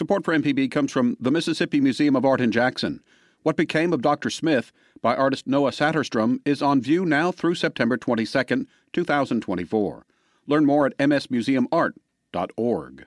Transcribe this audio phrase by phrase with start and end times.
[0.00, 3.02] Support for MPB comes from the Mississippi Museum of Art in Jackson.
[3.42, 4.30] What Became of Dr.
[4.30, 10.06] Smith by artist Noah Saterstrom is on view now through September 22, 2024.
[10.46, 13.06] Learn more at msmuseumart.org.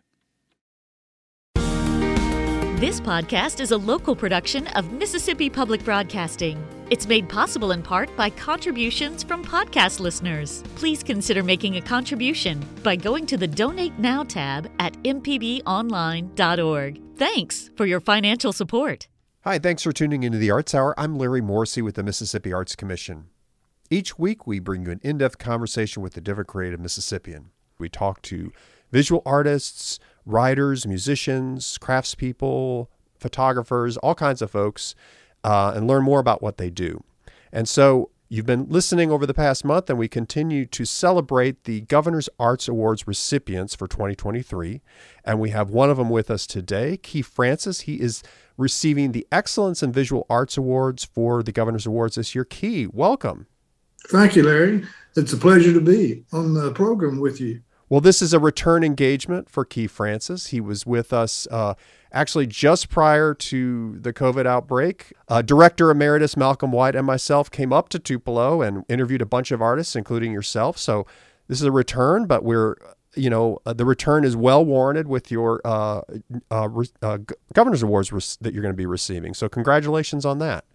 [2.79, 6.64] This podcast is a local production of Mississippi Public Broadcasting.
[6.94, 10.62] It's made possible in part by contributions from podcast listeners.
[10.76, 17.02] Please consider making a contribution by going to the Donate Now tab at mpbonline.org.
[17.18, 19.08] Thanks for your financial support.
[19.44, 20.94] Hi, thanks for tuning into the Arts Hour.
[20.95, 23.30] I'm Larry Morrissey with the Mississippi Arts Commission.
[23.89, 27.50] Each week, we bring you an in depth conversation with a different creative Mississippian.
[27.80, 28.52] We talk to
[28.91, 29.98] visual artists,
[30.28, 32.86] writers, musicians, craftspeople,
[33.17, 34.94] photographers, all kinds of folks,
[35.43, 37.03] uh, and learn more about what they do.
[37.52, 41.81] And so you've been listening over the past month, and we continue to celebrate the
[41.81, 44.81] Governor's Arts Awards recipients for 2023.
[45.23, 47.81] And we have one of them with us today, Keith Francis.
[47.81, 48.23] He is
[48.57, 52.45] receiving the Excellence in Visual Arts Awards for the Governor's Awards this year.
[52.45, 53.47] Key, welcome.
[54.09, 54.83] Thank you, Larry.
[55.16, 57.61] It's a pleasure to be on the program with you.
[57.89, 60.47] Well, this is a return engagement for Keith Francis.
[60.47, 61.75] He was with us uh,
[62.14, 65.14] actually just prior to the COVID outbreak.
[65.28, 69.52] Uh, Director Emeritus Malcolm White and myself came up to Tupelo and interviewed a bunch
[69.52, 70.78] of artists, including yourself.
[70.78, 71.06] So
[71.47, 72.75] this is a return, but we're
[73.16, 76.02] you know, uh, the return is well warranted with your uh,
[76.50, 76.67] uh,
[77.02, 77.17] uh
[77.53, 79.34] governor's awards re- that you're going to be receiving.
[79.34, 80.66] So, congratulations on that.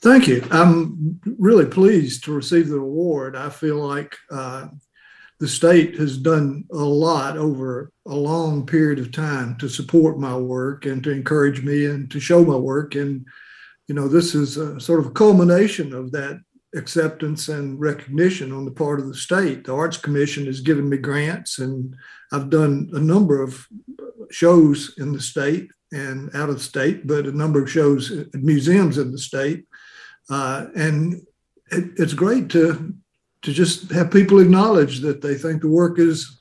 [0.00, 0.46] Thank you.
[0.50, 3.36] I'm really pleased to receive the award.
[3.36, 4.68] I feel like uh,
[5.42, 10.36] the state has done a lot over a long period of time to support my
[10.36, 12.94] work and to encourage me and to show my work.
[12.94, 13.26] And,
[13.88, 16.40] you know, this is a sort of a culmination of that
[16.76, 19.64] acceptance and recognition on the part of the state.
[19.64, 21.92] The Arts Commission has given me grants, and
[22.30, 23.66] I've done a number of
[24.30, 28.96] shows in the state and out of state, but a number of shows at museums
[28.96, 29.64] in the state.
[30.30, 31.14] Uh, and
[31.72, 32.94] it, it's great to
[33.42, 36.38] to just have people acknowledge that they think the work is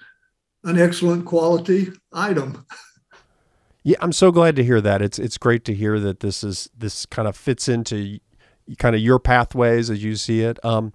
[0.64, 2.66] an excellent quality item.
[3.84, 5.02] Yeah, I'm so glad to hear that.
[5.02, 8.20] It's it's great to hear that this is this kind of fits into
[8.78, 10.64] kind of your pathways as you see it.
[10.64, 10.94] Um,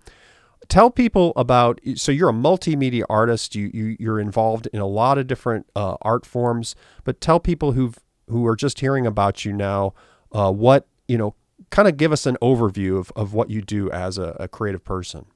[0.68, 3.56] tell people about so you're a multimedia artist.
[3.56, 7.72] You, you you're involved in a lot of different uh, art forms, but tell people
[7.72, 7.92] who
[8.28, 9.94] who are just hearing about you now
[10.32, 11.34] uh, what you know.
[11.70, 14.84] Kind of give us an overview of, of what you do as a, a creative
[14.84, 15.26] person.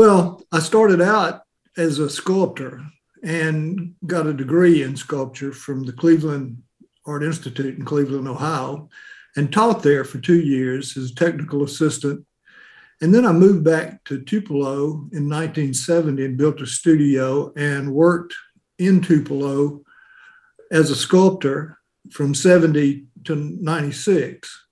[0.00, 1.42] Well, I started out
[1.76, 2.80] as a sculptor
[3.22, 6.62] and got a degree in sculpture from the Cleveland
[7.04, 8.88] Art Institute in Cleveland, Ohio,
[9.36, 12.24] and taught there for two years as a technical assistant.
[13.02, 18.34] And then I moved back to Tupelo in 1970 and built a studio and worked
[18.78, 19.82] in Tupelo
[20.72, 21.78] as a sculptor
[22.10, 24.66] from 70 to 96.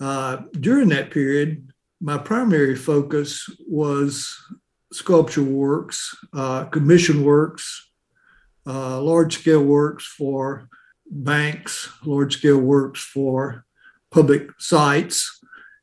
[0.00, 4.36] Uh, during that period, my primary focus was
[4.92, 7.90] sculpture works, uh, commission works,
[8.66, 10.68] uh, large scale works for
[11.10, 13.64] banks, large scale works for
[14.10, 15.40] public sites,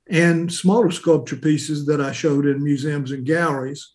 [0.09, 3.91] and smaller sculpture pieces that I showed in museums and galleries.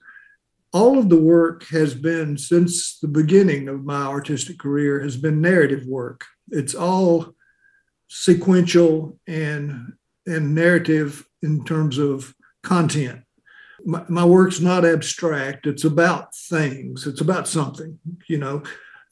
[0.72, 5.40] All of the work has been, since the beginning of my artistic career, has been
[5.40, 6.24] narrative work.
[6.50, 7.34] It's all
[8.08, 9.94] sequential and,
[10.26, 13.24] and narrative in terms of content
[13.84, 15.66] my, my work's not abstract.
[15.66, 17.06] It's about things.
[17.06, 18.62] It's about something, you know.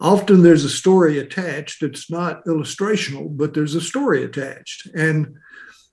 [0.00, 1.82] Often there's a story attached.
[1.82, 4.86] It's not illustrational, but there's a story attached.
[4.94, 5.36] And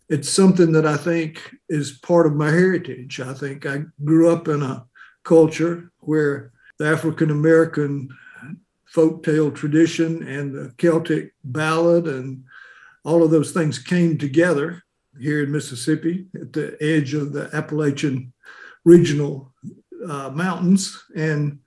[0.10, 3.20] it's something that I think is part of my heritage.
[3.20, 4.86] I think I grew up in a
[5.24, 8.10] culture where the African American
[8.88, 12.44] folk tale tradition and the Celtic ballad and
[13.04, 14.82] all of those things came together
[15.20, 18.34] here in Mississippi at the edge of the Appalachian
[18.90, 19.54] regional
[20.08, 20.82] uh, mountains,
[21.16, 21.60] and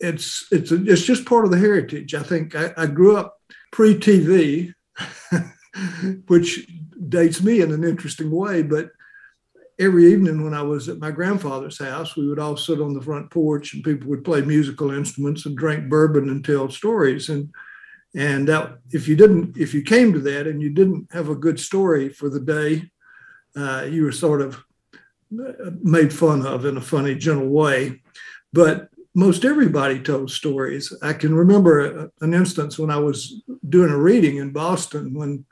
[0.00, 2.14] it's it's a, it's just part of the heritage.
[2.14, 3.36] I think I, I grew up
[3.72, 4.72] pre-TV,
[6.26, 6.68] which
[7.08, 8.90] dates me in an interesting way, but
[9.78, 13.02] every evening when I was at my grandfather's house, we would all sit on the
[13.02, 17.28] front porch and people would play musical instruments and drink bourbon and tell stories.
[17.28, 17.50] And
[18.14, 21.34] and that if you didn't, if you came to that and you didn't have a
[21.34, 22.90] good story for the day,
[23.54, 24.64] uh, you were sort of
[25.30, 28.02] made fun of in a funny, gentle way.
[28.52, 30.92] But most everybody told stories.
[31.02, 35.44] I can remember an instance when I was doing a reading in Boston when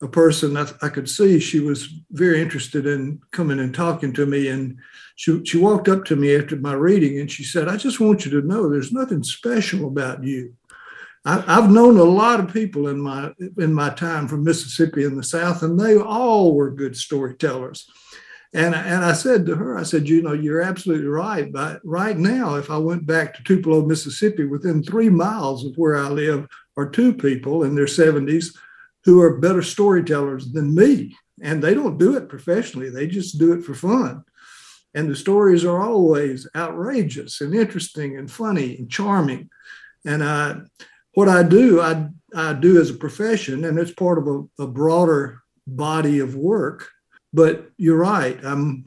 [0.00, 4.26] a person I, I, could see she was very interested in coming and talking to
[4.26, 4.48] me.
[4.48, 4.78] And
[5.14, 8.24] she, she walked up to me after my reading and she said, I just want
[8.24, 10.54] you to know there's nothing special about you.
[11.24, 15.16] I, have known a lot of people in my in my time from Mississippi in
[15.16, 17.88] the South, and they all were good storytellers.
[18.54, 21.50] And, and I said to her, I said, you know, you're absolutely right.
[21.50, 25.96] But right now, if I went back to Tupelo, Mississippi, within three miles of where
[25.96, 26.46] I live
[26.76, 28.54] are two people in their 70s
[29.04, 31.16] who are better storytellers than me.
[31.40, 34.22] And they don't do it professionally, they just do it for fun.
[34.94, 39.48] And the stories are always outrageous and interesting and funny and charming.
[40.04, 40.56] And I,
[41.14, 44.66] what I do, I, I do as a profession, and it's part of a, a
[44.66, 46.90] broader body of work
[47.32, 48.42] but you're right.
[48.44, 48.84] Um,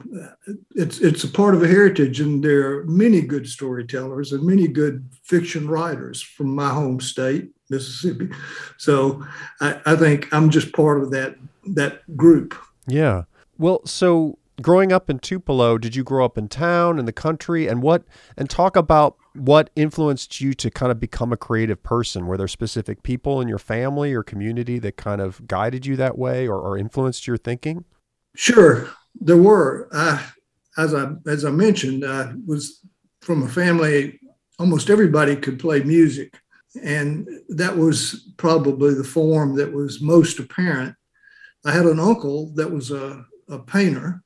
[0.74, 4.68] it's it's a part of a heritage, and there are many good storytellers and many
[4.68, 8.28] good fiction writers from my home state, Mississippi.
[8.76, 9.24] So
[9.60, 11.36] I, I think I'm just part of that
[11.74, 12.54] that group.
[12.86, 13.24] Yeah.
[13.58, 17.66] Well, so growing up in Tupelo, did you grow up in town, in the country,
[17.66, 18.04] and what?
[18.36, 22.26] And talk about what influenced you to kind of become a creative person.
[22.26, 26.16] Were there specific people in your family or community that kind of guided you that
[26.16, 27.84] way, or, or influenced your thinking?
[28.36, 28.88] Sure,
[29.20, 29.88] there were.
[29.92, 30.24] I,
[30.76, 32.80] as I as I mentioned, I was
[33.22, 34.20] from a family.
[34.58, 36.38] Almost everybody could play music,
[36.82, 40.94] and that was probably the form that was most apparent.
[41.64, 44.22] I had an uncle that was a, a painter,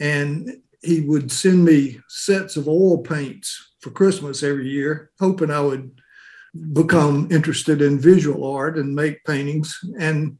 [0.00, 0.50] and
[0.82, 6.00] he would send me sets of oil paints for Christmas every year, hoping I would
[6.72, 9.78] become interested in visual art and make paintings.
[9.98, 10.38] And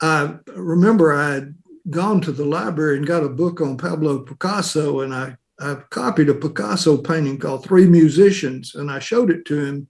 [0.00, 1.42] I remember I
[1.90, 6.28] gone to the library and got a book on Pablo Picasso, and I, I copied
[6.28, 9.88] a Picasso painting called Three Musicians, and I showed it to him.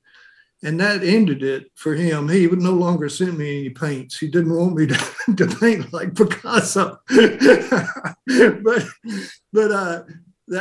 [0.65, 2.29] And that ended it for him.
[2.29, 4.19] He would no longer send me any paints.
[4.19, 4.87] He didn't want me
[5.27, 7.01] to, to paint like Picasso.
[7.09, 8.87] but
[9.53, 10.03] but uh,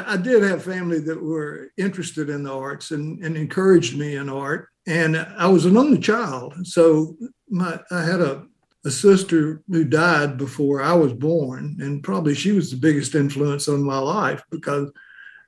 [0.06, 4.30] I did have family that were interested in the arts and, and encouraged me in
[4.30, 4.70] art.
[4.88, 6.56] And I was an only child.
[6.66, 7.18] So
[7.50, 8.46] my, I had a
[8.84, 13.68] a sister who died before I was born, and probably she was the biggest influence
[13.68, 14.92] on my life because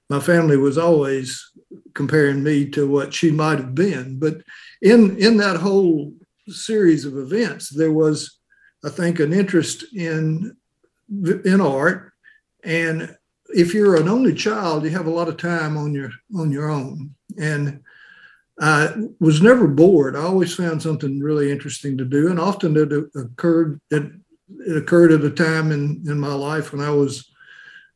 [0.10, 1.52] my family was always
[1.96, 4.20] comparing me to what she might have been.
[4.20, 4.42] But
[4.82, 6.14] in in that whole
[6.48, 8.40] series of events, there was,
[8.86, 10.56] I think, an interest in
[11.46, 12.14] in art,
[12.64, 13.16] and
[13.50, 16.70] if you're an only child, you have a lot of time on your on your
[16.70, 17.82] own, and
[18.60, 20.16] I was never bored.
[20.16, 24.12] I always found something really interesting to do, and often it occurred it,
[24.68, 27.32] it occurred at a time in in my life when I was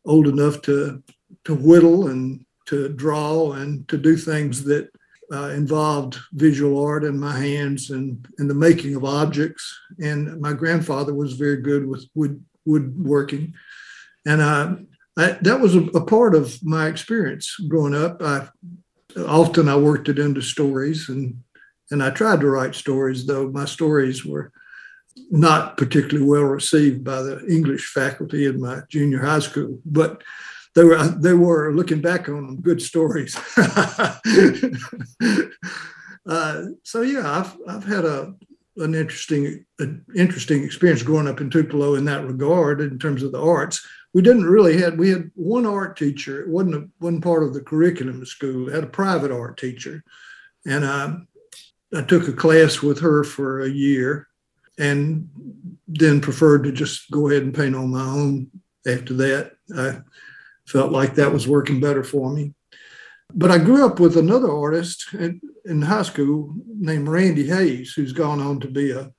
[0.06, 1.04] old enough to
[1.46, 4.90] to whittle and to draw and to do things that
[5.32, 9.80] uh, involved visual art in my hands and and the making of objects.
[10.00, 13.54] And my grandfather was very good with wood woodworking,
[14.26, 14.76] and I,
[15.18, 18.24] I that was a, a part of my experience growing up.
[18.24, 18.50] I
[19.26, 21.42] often I worked it into stories and
[21.90, 24.52] and I tried to write stories, though my stories were
[25.32, 29.80] not particularly well received by the English faculty in my junior high school.
[29.86, 30.22] But
[30.76, 33.36] they were they were looking back on them good stories.
[36.28, 38.34] uh, so yeah, I've I've had a
[38.78, 43.32] an interesting an interesting experience growing up in Tupelo in that regard in terms of
[43.32, 46.42] the arts we didn't really had we had one art teacher.
[46.42, 48.70] It wasn't a, wasn't part of the curriculum of school.
[48.70, 50.04] had a private art teacher,
[50.66, 51.16] and I
[51.96, 54.28] I took a class with her for a year,
[54.78, 55.30] and
[55.88, 58.50] then preferred to just go ahead and paint on my own.
[58.86, 60.00] After that, I
[60.66, 62.54] felt like that was working better for me.
[63.34, 68.14] But I grew up with another artist in, in high school named Randy Hayes, who's
[68.14, 69.12] gone on to be a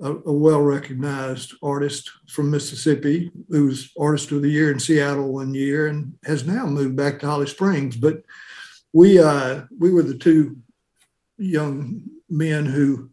[0.00, 5.32] a, a well recognized artist from Mississippi who was Artist of the Year in Seattle
[5.32, 7.96] one year and has now moved back to Holly Springs.
[7.96, 8.22] But
[8.92, 10.56] we uh, we were the two
[11.38, 13.10] young men who,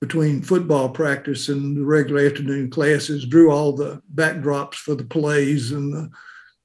[0.00, 5.72] between football practice and the regular afternoon classes, drew all the backdrops for the plays
[5.72, 6.10] and the,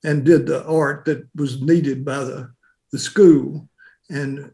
[0.03, 2.51] and did the art that was needed by the
[2.93, 3.67] the school.
[4.09, 4.51] And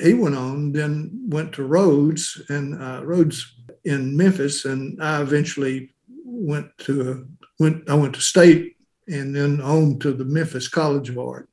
[0.00, 3.57] he went on, then went to Rhodes, and uh, Rhodes
[3.88, 5.90] in Memphis, and I eventually
[6.24, 7.26] went to
[7.58, 8.76] went I went to state
[9.08, 11.48] and then on to the Memphis College of Art,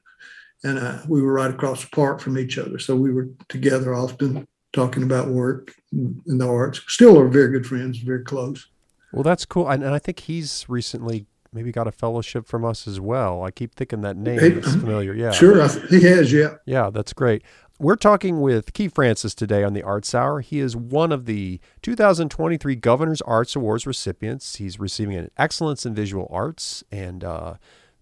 [0.64, 3.96] and uh, we were right across the park from each other, so we were together
[3.96, 6.82] often talking about work in the arts.
[6.88, 8.68] Still are very good friends, very close.
[9.14, 12.86] Well, that's cool, and, and I think he's recently maybe got a fellowship from us
[12.86, 13.42] as well.
[13.42, 15.14] I keep thinking that name is familiar.
[15.14, 16.34] Yeah, sure, he has.
[16.34, 17.44] Yeah, yeah, that's great.
[17.78, 20.40] We're talking with Keith Francis today on the Arts Hour.
[20.40, 24.56] He is one of the 2023 Governor's Arts Awards recipients.
[24.56, 27.56] He's receiving an Excellence in Visual Arts and uh,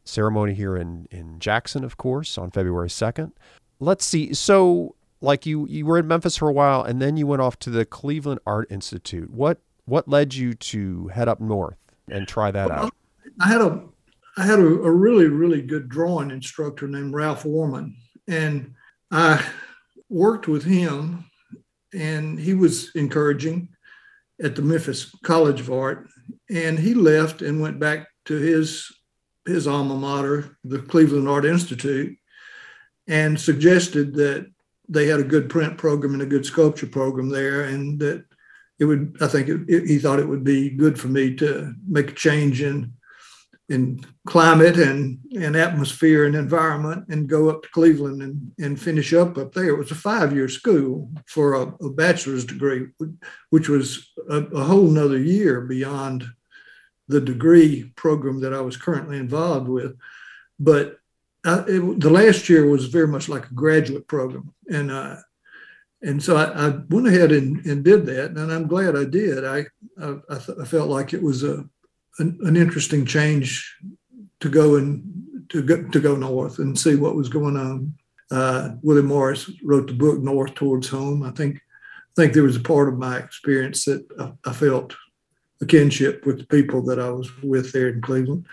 [0.06, 3.32] ceremony here in, in Jackson, of course, on February 2nd.
[3.80, 4.36] Let's see.
[4.36, 7.58] So like you you were in Memphis for a while, and then you went off
[7.60, 9.32] to the Cleveland Art Institute.
[9.32, 12.94] What what led you to head up north and try that well, out?
[13.42, 13.84] I had a
[14.38, 17.96] I had a, a, really really good drawing instructor named Ralph Warman,
[18.28, 18.76] and
[19.14, 19.46] I
[20.10, 21.26] worked with him,
[21.94, 23.70] and he was encouraging
[24.42, 26.08] at the Memphis College of Art,
[26.50, 28.92] and he left and went back to his
[29.46, 32.18] his alma mater, the Cleveland Art Institute,
[33.08, 34.48] and suggested that
[34.90, 38.26] they had a good print program and a good sculpture program there, and that
[38.80, 39.16] it would.
[39.22, 42.16] I think it, it, he thought it would be good for me to make a
[42.16, 42.92] change in
[43.70, 49.14] in climate and, and atmosphere and environment and go up to Cleveland and, and finish
[49.14, 49.70] up up there.
[49.70, 52.88] It was a five year school for a, a, bachelor's degree,
[53.52, 56.26] which was a, a whole nother year beyond
[57.08, 59.98] the degree program that I was currently involved with.
[60.60, 60.98] But
[61.46, 64.54] I, it, the last year was very much like a graduate program.
[64.70, 65.18] And, uh,
[66.02, 69.46] and so I, I, went ahead and, and did that, and I'm glad I did.
[69.46, 69.66] I
[70.02, 71.64] I, I felt like it was a
[72.20, 73.76] an, an interesting change
[74.40, 75.04] to go and
[75.50, 77.94] to go, to go north and see what was going on.
[78.32, 81.24] Uh, William Morris wrote the book North Towards Home.
[81.24, 84.96] I think I think there was a part of my experience that I, I felt
[85.62, 88.46] a kinship with the people that I was with there in Cleveland,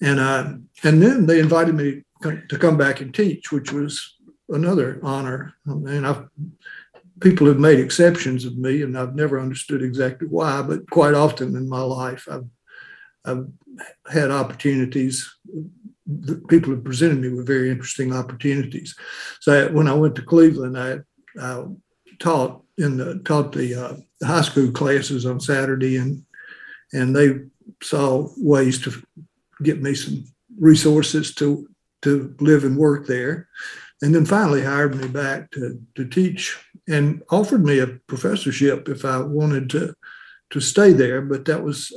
[0.00, 4.16] and uh, and then they invited me to come back and teach, which was
[4.48, 5.54] another honor.
[5.64, 6.28] And I've
[7.20, 11.54] people have made exceptions of me, and I've never understood exactly why, but quite often
[11.54, 12.46] in my life, I've
[13.24, 13.46] I've
[14.10, 15.30] had opportunities.
[16.06, 18.96] The People have presented me with very interesting opportunities.
[19.40, 20.98] So when I went to Cleveland, I,
[21.40, 21.64] I
[22.18, 26.24] taught in the taught the, uh, high school classes on Saturday, and
[26.92, 27.40] and they
[27.82, 28.92] saw ways to
[29.62, 30.24] get me some
[30.58, 31.68] resources to
[32.02, 33.48] to live and work there,
[34.02, 36.58] and then finally hired me back to to teach
[36.88, 39.94] and offered me a professorship if I wanted to
[40.50, 41.22] to stay there.
[41.22, 41.92] But that was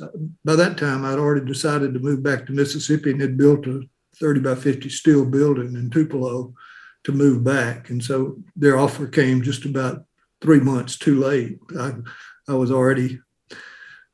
[0.46, 3.82] by that time I'd already decided to move back to Mississippi and had built a
[4.18, 6.54] 30 by 50 steel building in Tupelo
[7.04, 7.90] to move back.
[7.90, 10.06] And so their offer came just about
[10.42, 11.60] three months too late.
[11.78, 11.94] I,
[12.48, 13.20] I was already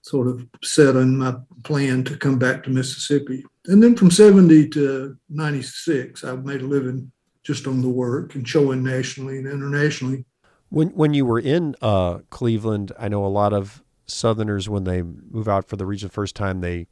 [0.01, 3.43] sort of set on my plan to come back to Mississippi.
[3.65, 7.11] And then from 70 to 96, I made a living
[7.43, 10.25] just on the work and showing nationally and internationally.
[10.69, 15.01] When when you were in uh, Cleveland, I know a lot of Southerners when they
[15.01, 16.87] move out for the region first time, they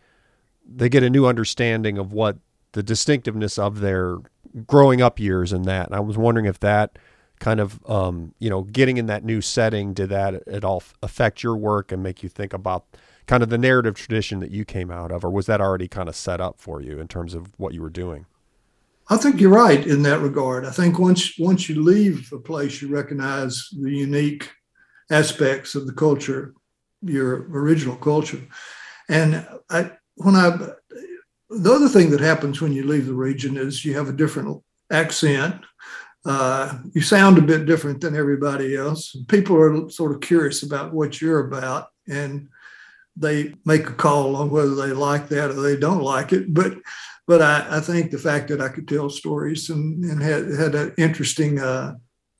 [0.69, 2.37] they get a new understanding of what
[2.73, 4.17] the distinctiveness of their
[4.65, 5.87] growing up years and that.
[5.87, 6.99] And I was wondering if that
[7.39, 11.43] kind of um, you know getting in that new setting did that at all affect
[11.43, 12.85] your work and make you think about
[13.27, 16.09] kind of the narrative tradition that you came out of, or was that already kind
[16.09, 18.25] of set up for you in terms of what you were doing?
[19.09, 20.65] I think you're right in that regard.
[20.65, 24.49] I think once once you leave a place, you recognize the unique
[25.09, 26.53] aspects of the culture
[27.01, 28.41] your original culture.
[29.09, 30.57] And I, when I,
[31.49, 34.61] the other thing that happens when you leave the region is you have a different
[34.91, 35.63] accent.
[36.25, 39.15] Uh, you sound a bit different than everybody else.
[39.27, 42.49] People are sort of curious about what you're about, and
[43.15, 46.53] they make a call on whether they like that or they don't like it.
[46.53, 46.73] But
[47.27, 50.75] but I, I think the fact that I could tell stories and, and had had
[50.75, 51.95] an interesting uh,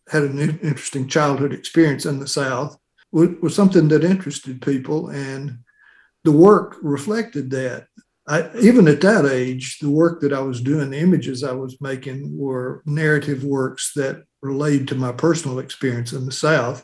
[0.10, 2.78] had an interesting childhood experience in the South
[3.12, 5.60] was something that interested people, and
[6.24, 7.88] the work reflected that.
[8.28, 11.80] I, even at that age, the work that I was doing, the images I was
[11.80, 16.84] making were narrative works that related to my personal experience in the South.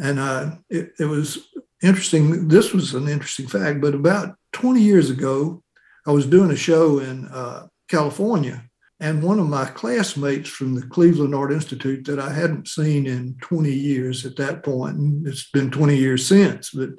[0.00, 1.48] And uh, it, it was
[1.80, 2.48] interesting.
[2.48, 5.62] This was an interesting fact, but about 20 years ago,
[6.06, 8.67] I was doing a show in uh, California
[9.00, 13.36] and one of my classmates from the Cleveland Art Institute that I hadn't seen in
[13.40, 16.90] 20 years at that point, and it's been 20 years since, but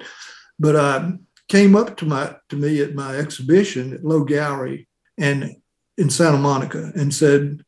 [0.58, 1.10] but I uh,
[1.48, 4.88] came up to my to me at my exhibition at Lowe Gallery
[5.18, 5.56] and
[5.98, 7.64] in Santa Monica and said,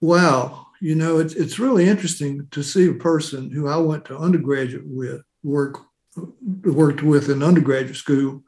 [0.00, 4.18] "Wow, you know, it's it's really interesting to see a person who I went to
[4.18, 5.78] undergraduate with work
[6.40, 8.42] worked with in undergraduate school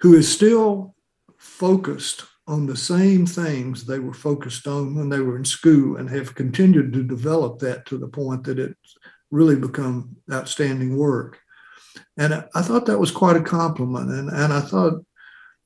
[0.00, 0.94] who is still
[1.38, 6.10] focused on the same things they were focused on when they were in school and
[6.10, 8.96] have continued to develop that to the point that it's
[9.30, 11.38] really become outstanding work.
[12.16, 14.10] And I, thought that was quite a compliment.
[14.10, 15.04] And, and I thought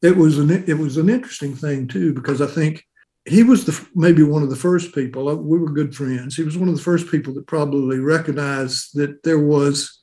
[0.02, 2.84] it was an it was an interesting thing too, because I think
[3.24, 5.30] he was the maybe one of the first people.
[5.30, 6.36] Uh, we were good friends.
[6.36, 10.02] He was one of the first people that probably recognized that there was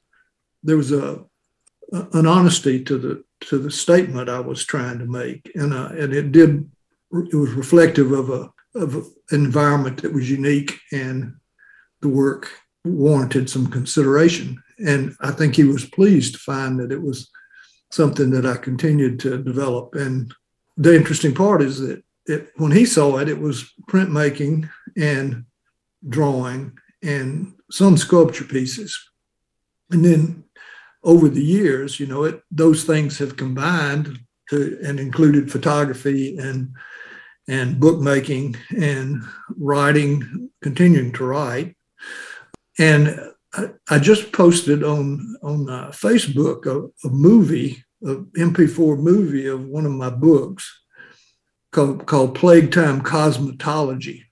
[0.64, 1.24] there was a
[1.92, 6.14] an honesty to the to the statement I was trying to make, and uh, and
[6.14, 6.71] it did
[7.14, 11.36] it was reflective of a of an environment that was unique and
[12.02, 12.50] the work
[12.86, 14.62] warranted some consideration.
[14.80, 17.30] And I think he was pleased to find that it was
[17.92, 19.96] something that I continued to develop.
[19.96, 20.34] And
[20.78, 25.46] the interesting part is that it, when he saw it, it was printmaking and
[26.08, 28.98] drawing and some sculpture pieces.
[29.92, 30.44] And then
[31.04, 36.74] over the years, you know, it those things have combined to and included photography and
[37.48, 39.24] and bookmaking and
[39.58, 41.76] writing, continuing to write.
[42.80, 43.20] And
[43.54, 49.66] I, I just posted on on uh, Facebook a, a movie, a MP4 movie of
[49.66, 50.82] one of my books
[51.72, 54.24] called, called Plague Time Cosmetology,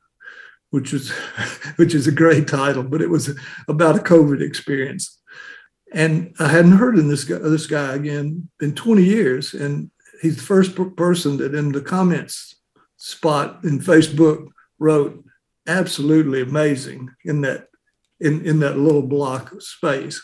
[0.70, 1.10] which is
[1.76, 3.38] which is a great title, but it was
[3.68, 5.20] about a COVID experience.
[5.92, 9.54] And I hadn't heard of this guy, this guy again in 20 years.
[9.56, 9.90] And
[10.22, 12.59] he's the first person that in the comments
[13.00, 15.24] spot in Facebook wrote
[15.68, 17.68] absolutely amazing in that
[18.22, 20.22] in, in that little block of space.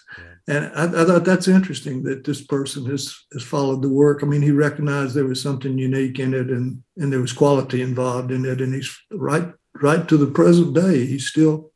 [0.50, 4.22] And I, I, thought that's interesting that this person has has followed the work.
[4.22, 7.82] I mean, he recognized there was something unique in it and and there was quality
[7.82, 8.62] involved in it.
[8.62, 9.52] And he's right
[9.82, 11.72] right to the present day, he's still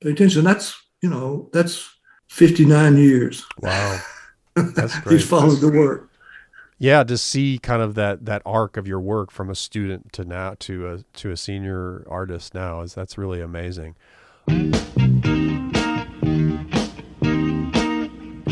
[0.00, 0.44] paying attention.
[0.44, 1.90] That's you know, that's
[2.30, 3.44] 59 years.
[3.60, 4.00] Wow.
[4.54, 5.16] That's great.
[5.16, 6.13] he's followed the work
[6.78, 10.24] yeah to see kind of that that arc of your work from a student to
[10.24, 13.94] now to a to a senior artist now is that's really amazing.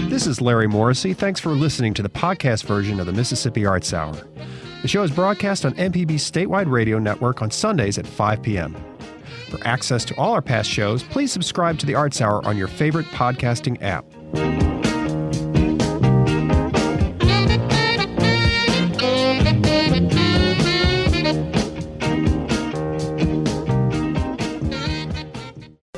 [0.08, 1.14] This is larry morrissey.
[1.14, 4.16] Thanks for listening to the podcast version of the mississippi arts hour.
[4.82, 8.76] The show is broadcast on mpb's statewide radio network on sundays at 5 p.m
[9.48, 12.68] for access to all our past shows please subscribe to the arts hour on your
[12.68, 14.04] favorite podcasting app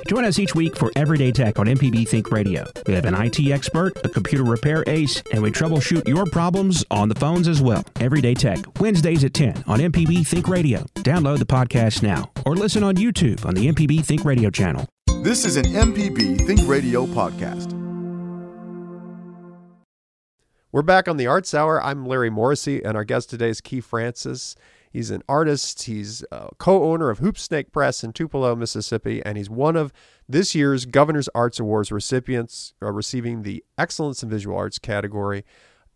[0.09, 2.67] Join us each week for Everyday Tech on MPB Think Radio.
[2.87, 7.09] We have an IT expert, a computer repair ace, and we troubleshoot your problems on
[7.09, 7.83] the phones as well.
[8.01, 10.85] Everyday Tech, Wednesdays at 10 on MPB Think Radio.
[10.97, 14.87] Download the podcast now or listen on YouTube on the MPB Think Radio channel.
[15.23, 17.73] This is an MPB Think Radio podcast.
[20.71, 21.83] We're back on the Arts Hour.
[21.83, 24.55] I'm Larry Morrissey, and our guest today is Keith Francis.
[24.95, 25.83] He's an artist.
[25.83, 29.93] He's a co owner of Hoop Snake Press in Tupelo, Mississippi, and he's one of
[30.29, 35.45] this year's Governor's Arts Awards recipients, uh, receiving the Excellence in Visual Arts category.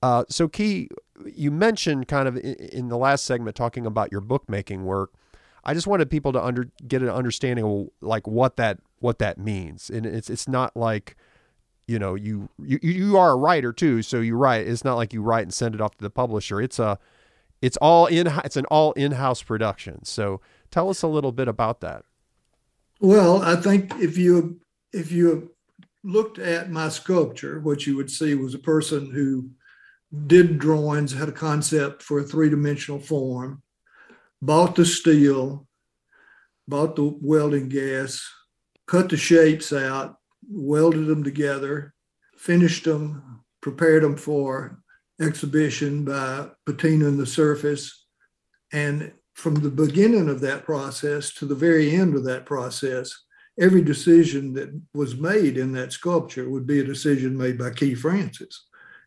[0.03, 0.89] Uh, so, Key,
[1.25, 5.13] you mentioned kind of in, in, the last segment talking about your bookmaking work.
[5.65, 9.39] I just wanted people to under, get an understanding of like what that what that
[9.39, 11.15] means, and it's it's not like
[11.87, 14.67] you know you you you are a writer too, so you write.
[14.67, 16.61] It's not like you write and send it off to the publisher.
[16.61, 16.99] It's a
[17.61, 20.05] it's all in it's an all in-house production.
[20.05, 20.41] So
[20.71, 22.05] tell us a little bit about that.
[23.01, 24.61] Well i think if you
[24.93, 25.53] if you
[26.03, 29.51] looked at my sculpture what you would see was a person who
[30.27, 33.63] did drawings had a concept for a three-dimensional form
[34.41, 35.67] bought the steel
[36.67, 38.27] bought the welding gas
[38.87, 40.17] cut the shapes out
[40.51, 41.93] welded them together
[42.37, 44.81] finished them prepared them for
[45.21, 48.07] exhibition by patinaing the surface.
[48.73, 53.13] And from the beginning of that process to the very end of that process,
[53.59, 58.01] every decision that was made in that sculpture would be a decision made by Keith
[58.01, 58.67] Francis.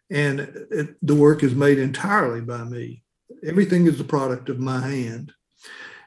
[0.10, 3.04] And it, the work is made entirely by me.
[3.45, 5.32] Everything is the product of my hand.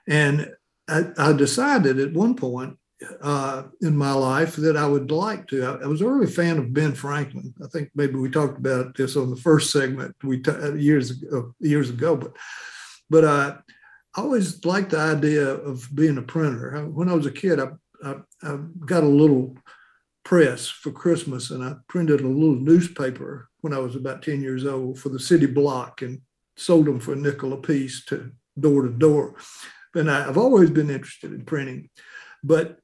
[0.06, 0.50] And
[0.88, 2.76] I, I decided at one point
[3.20, 5.64] uh, in my life that I would like to.
[5.64, 7.54] I, I, was a really fan of Ben Franklin.
[7.62, 11.10] I think maybe we talked about this on the first segment we t- uh, years
[11.10, 12.16] ago, years ago.
[12.16, 12.36] But
[13.10, 13.56] but uh,
[14.16, 16.76] I always liked the idea of being a printer.
[16.76, 17.68] I, when I was a kid, I,
[18.04, 19.56] I, I got a little
[20.24, 24.64] press for Christmas, and I printed a little newspaper when I was about ten years
[24.64, 26.20] old for the city block, and
[26.56, 29.36] sold them for a nickel a piece to door to door.
[29.94, 31.90] And I, I've always been interested in printing,
[32.42, 32.78] but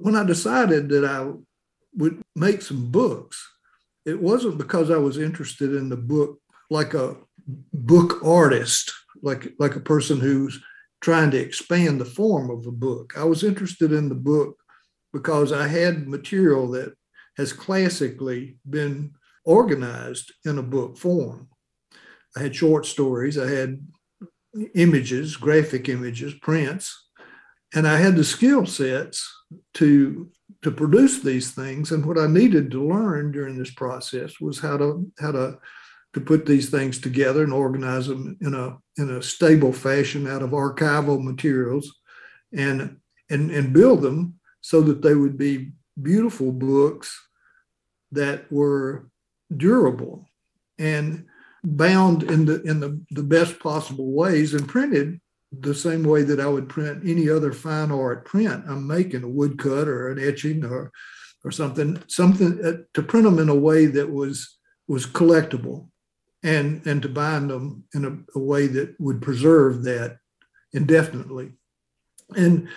[0.00, 1.32] when I decided that I
[1.96, 3.46] would make some books,
[4.04, 6.38] it wasn't because I was interested in the book
[6.70, 7.16] like a
[7.72, 10.62] book artist, like, like a person who's
[11.00, 13.14] trying to expand the form of a book.
[13.16, 14.56] I was interested in the book
[15.12, 16.94] because I had material that
[17.36, 19.12] has classically been
[19.44, 21.48] organized in a book form.
[22.36, 23.80] I had short stories, I had
[24.74, 27.08] images, graphic images, prints,
[27.74, 29.37] and I had the skill sets
[29.74, 30.30] to
[30.62, 31.92] to produce these things.
[31.92, 35.58] And what I needed to learn during this process was how to how to
[36.14, 40.42] to put these things together and organize them in a in a stable fashion out
[40.42, 42.00] of archival materials
[42.52, 42.96] and
[43.30, 47.28] and and build them so that they would be beautiful books
[48.12, 49.08] that were
[49.54, 50.28] durable
[50.78, 51.26] and
[51.62, 55.20] bound in the in the, the best possible ways and printed
[55.52, 58.64] the same way that I would print any other fine art print.
[58.68, 60.92] I'm making a woodcut or an etching or
[61.44, 65.88] or something something uh, to print them in a way that was was collectible
[66.42, 70.18] and and to bind them in a, a way that would preserve that
[70.72, 71.52] indefinitely.
[72.36, 72.68] And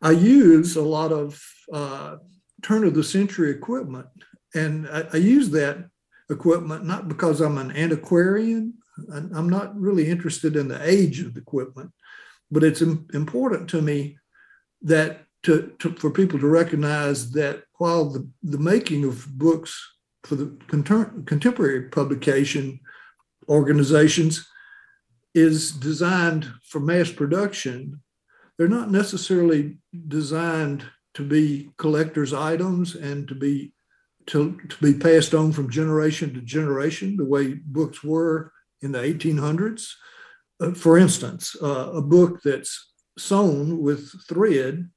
[0.00, 2.16] I use a lot of uh,
[2.62, 4.06] turn of the century equipment
[4.54, 5.90] and I, I use that
[6.30, 8.74] equipment not because I'm an antiquarian
[9.12, 11.92] I'm not really interested in the age of the equipment
[12.50, 14.18] but it's important to me
[14.82, 19.80] that to, to, for people to recognize that while the, the making of books
[20.24, 22.80] for the contemporary publication
[23.48, 24.46] organizations
[25.34, 28.00] is designed for mass production,
[28.56, 29.78] they're not necessarily
[30.08, 33.72] designed to be collectors' items and to be
[34.26, 38.98] to, to be passed on from generation to generation the way books were in the
[38.98, 39.92] 1800s.
[40.60, 44.88] Uh, for instance, uh, a book that's sewn with thread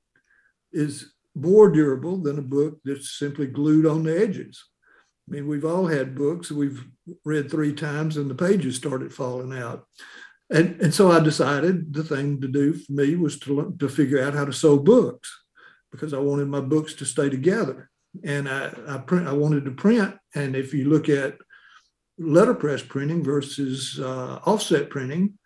[0.71, 4.63] is more durable than a book that's simply glued on the edges.
[5.27, 6.83] I mean, we've all had books we've
[7.23, 9.85] read three times and the pages started falling out.
[10.49, 14.23] And, and so I decided the thing to do for me was to, to figure
[14.23, 15.31] out how to sew books
[15.91, 17.89] because I wanted my books to stay together.
[18.23, 20.15] And I, I, print, I wanted to print.
[20.33, 21.37] And if you look at
[22.17, 25.37] letterpress printing versus uh, offset printing,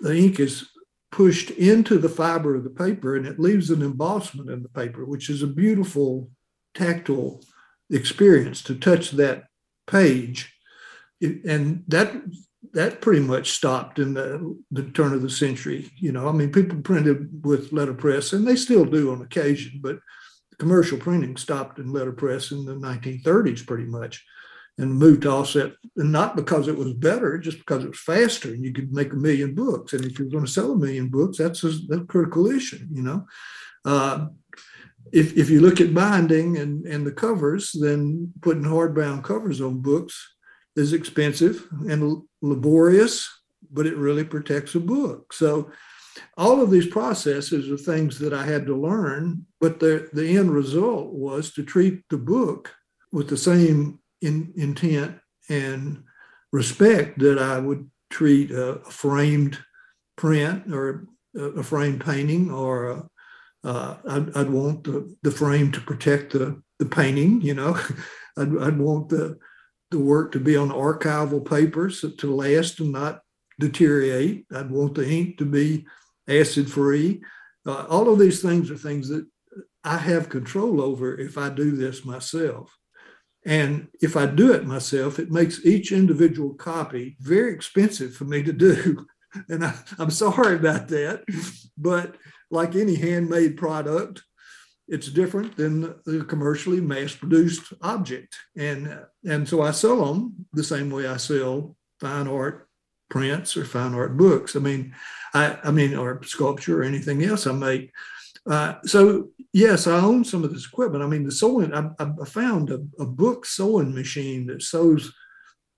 [0.00, 0.68] the ink is
[1.12, 5.04] pushed into the fiber of the paper and it leaves an embossment in the paper,
[5.04, 6.30] which is a beautiful
[6.74, 7.40] tactile
[7.90, 9.44] experience to touch that
[9.86, 10.52] page.
[11.20, 12.12] and that
[12.72, 15.90] that pretty much stopped in the, the turn of the century.
[15.96, 19.98] You know, I mean, people printed with letterpress, and they still do on occasion, but
[20.58, 24.24] commercial printing stopped in letterpress in the 1930s, pretty much
[24.78, 28.48] and moved to offset, and not because it was better, just because it was faster
[28.48, 29.92] and you could make a million books.
[29.92, 32.86] And if you're going to sell a million books, that's a, that's a critical issue,
[32.90, 33.26] you know.
[33.84, 34.26] Uh,
[35.12, 39.80] if, if you look at binding and, and the covers, then putting hardbound covers on
[39.80, 40.34] books
[40.76, 43.28] is expensive and laborious,
[43.70, 45.32] but it really protects a book.
[45.32, 45.70] So
[46.36, 50.50] all of these processes are things that I had to learn, but the, the end
[50.50, 52.74] result was to treat the book
[53.12, 56.02] with the same in, intent and
[56.52, 59.58] respect that I would treat a, a framed
[60.16, 61.06] print or
[61.36, 63.08] a, a framed painting or a,
[63.62, 67.78] uh, I'd, I'd, want the, the frame to protect the, the painting, you know.
[68.38, 69.38] I'd, I'd want the,
[69.90, 73.20] the work to be on archival papers to last and not
[73.58, 74.46] deteriorate.
[74.54, 75.86] I'd want the ink to be
[76.28, 77.22] acid free.
[77.66, 79.26] Uh, all of these things are things that
[79.84, 82.76] I have control over if I do this myself.
[83.46, 88.42] And if I do it myself, it makes each individual copy very expensive for me
[88.42, 89.06] to do.
[89.48, 91.22] And I, am sorry about that.
[91.78, 92.16] But
[92.50, 94.24] like any handmade product,
[94.88, 98.34] it's different than the commercially mass produced object.
[98.56, 102.68] And, and so I sell them the same way I sell fine art
[103.08, 104.56] prints or fine art books.
[104.56, 104.96] I mean,
[105.32, 107.92] I, I mean, or sculpture or anything else I make.
[108.48, 111.04] Uh, so yes, I own some of this equipment.
[111.04, 111.74] I mean, the sewing.
[111.74, 115.12] I, I found a, a, book sewing machine that sews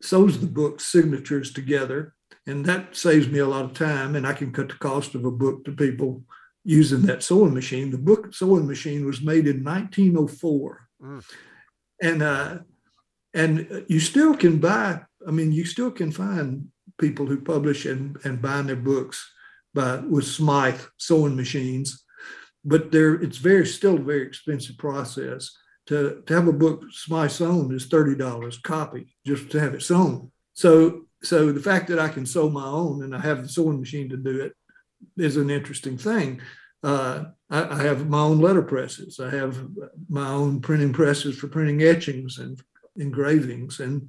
[0.00, 2.14] sews the book signatures together,
[2.46, 4.14] and that saves me a lot of time.
[4.14, 6.22] And I can cut the cost of a book to people
[6.64, 7.90] using that sewing machine.
[7.90, 11.24] The book sewing machine was made in 1904, mm.
[12.00, 12.58] and uh,
[13.34, 15.00] and you still can buy.
[15.26, 16.68] I mean, you still can find
[17.00, 19.28] people who publish and and bind their books
[19.74, 22.04] by with Smyth sewing machines
[22.64, 25.50] but there it's very still a very expensive process.
[25.86, 29.82] To, to have a book my sewn is thirty dollars copy just to have it
[29.82, 30.30] sewn.
[30.54, 33.80] So so the fact that I can sew my own and I have the sewing
[33.80, 34.52] machine to do it
[35.16, 36.40] is an interesting thing.
[36.82, 39.20] Uh, I, I, have my own letter presses.
[39.20, 39.68] I have
[40.08, 42.60] my own printing presses for printing etchings and
[42.96, 43.78] engravings.
[43.78, 44.08] And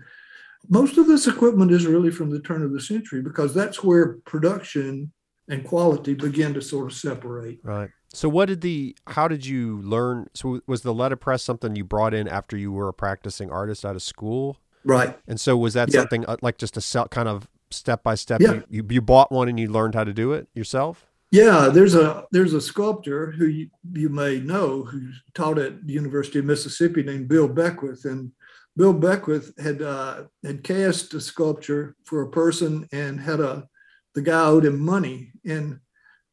[0.70, 4.18] most of this equipment is really from the turn of the century because that's where
[4.26, 5.12] production
[5.50, 7.60] and quality begin to sort of separate.
[7.64, 7.90] Right.
[8.14, 12.14] So what did the how did you learn so was the letterpress something you brought
[12.14, 14.58] in after you were a practicing artist out of school?
[14.86, 15.18] Right.
[15.28, 16.02] And so was that yeah.
[16.02, 19.32] something uh, like just a sell, kind of step by step you, you, you bought
[19.32, 21.08] one and you learned how to do it yourself?
[21.32, 25.94] Yeah, there's a there's a sculptor who you, you may know who taught at the
[25.94, 28.32] University of Mississippi named Bill Beckwith and
[28.78, 33.68] Bill Beckwith had uh, had cast a sculpture for a person and had a
[34.14, 35.80] the guy owed him money and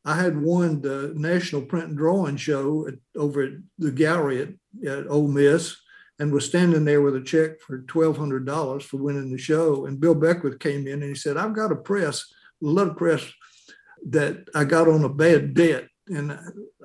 [0.04, 4.88] I had won the National Print and Drawing Show at, over at the gallery at,
[4.88, 5.76] at Ole Miss
[6.18, 9.86] and was standing there with a check for $1,200 for winning the show.
[9.86, 12.24] And Bill Beckwith came in and he said, I've got a press,
[12.62, 13.24] a letter press
[14.08, 16.32] that I got on a bad debt and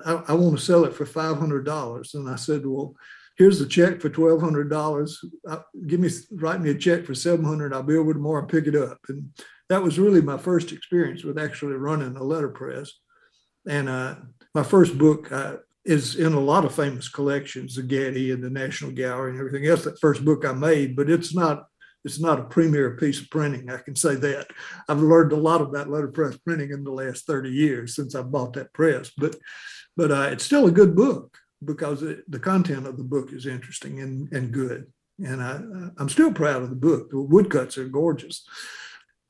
[0.04, 2.14] I, I want to sell it for $500.
[2.14, 2.94] And I said, well,
[3.36, 5.16] here's the check for $1,200.
[5.48, 7.74] Uh, give me, write me a check for 700.
[7.74, 8.98] I'll be over tomorrow and pick it up.
[9.08, 9.30] And
[9.68, 12.92] that was really my first experience with actually running a letterpress.
[13.68, 14.16] And uh,
[14.54, 18.50] my first book uh, is in a lot of famous collections, the Getty and the
[18.50, 19.84] National Gallery and everything else.
[19.84, 21.66] That first book I made, but it's not
[22.04, 23.68] it's not a premier piece of printing.
[23.68, 24.46] I can say that.
[24.88, 28.52] I've learned a lot about letterpress printing in the last 30 years since I bought
[28.52, 29.34] that press, but
[29.96, 33.46] but uh, it's still a good book because it, the content of the book is
[33.46, 34.86] interesting and, and good.
[35.24, 35.54] And I,
[35.98, 37.10] I'm still proud of the book.
[37.10, 38.46] The woodcuts are gorgeous.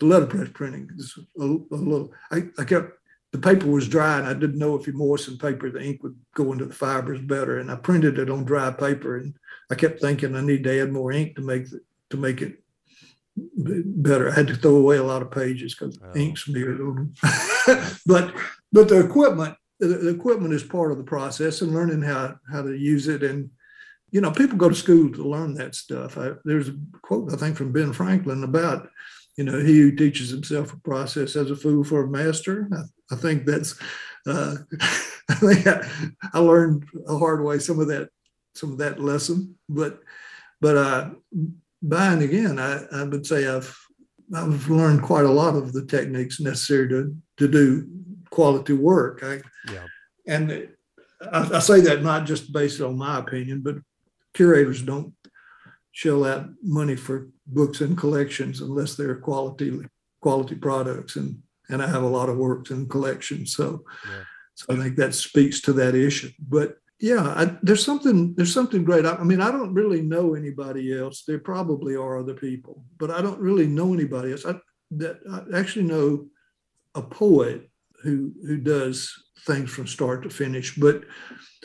[0.01, 2.92] The letterpress printing is a, a little, I, I kept
[3.37, 6.16] the paper was dry and I didn't know if you moistened paper, the ink would
[6.35, 7.59] go into the fibers better.
[7.59, 9.35] And I printed it on dry paper and
[9.70, 12.62] I kept thinking I need to add more ink to make the, to make it
[13.37, 14.31] better.
[14.31, 16.18] I had to throw away a lot of pages because oh.
[16.18, 17.14] ink smeared on them.
[18.07, 18.35] but
[18.72, 22.62] but the equipment the, the, equipment is part of the process and learning how how
[22.62, 23.51] to use it and
[24.12, 26.16] you know people go to school to learn that stuff.
[26.16, 28.88] I, there's a quote I think from Ben Franklin about
[29.37, 32.66] you know he who teaches himself a process as a fool for a master.
[32.72, 33.79] I, I think that's
[34.27, 34.57] uh,
[35.29, 35.88] I think I,
[36.33, 38.09] I learned a hard way some of that
[38.55, 40.01] some of that lesson, but
[40.61, 41.11] but uh,
[41.83, 43.77] by and again, I, I would say I've
[44.35, 47.88] I've learned quite a lot of the techniques necessary to to do
[48.31, 49.23] quality work.
[49.23, 49.40] I,
[49.73, 49.87] yeah.
[50.27, 50.69] And
[51.33, 53.77] I, I, say that not just based on my opinion, but
[54.35, 55.14] curators don't
[55.92, 59.81] shell out money for books and collections unless they're quality
[60.21, 61.16] quality products.
[61.16, 64.22] And and I have a lot of works in collections, so yeah.
[64.55, 66.31] so I think that speaks to that issue.
[66.38, 70.35] But yeah I, there's something there's something great I, I, mean i don't really know
[70.35, 74.55] anybody else there probably are other people but i don't really know anybody else i
[74.92, 76.26] that i actually know
[76.94, 77.68] a poet
[78.02, 81.05] who who does things from start to finish but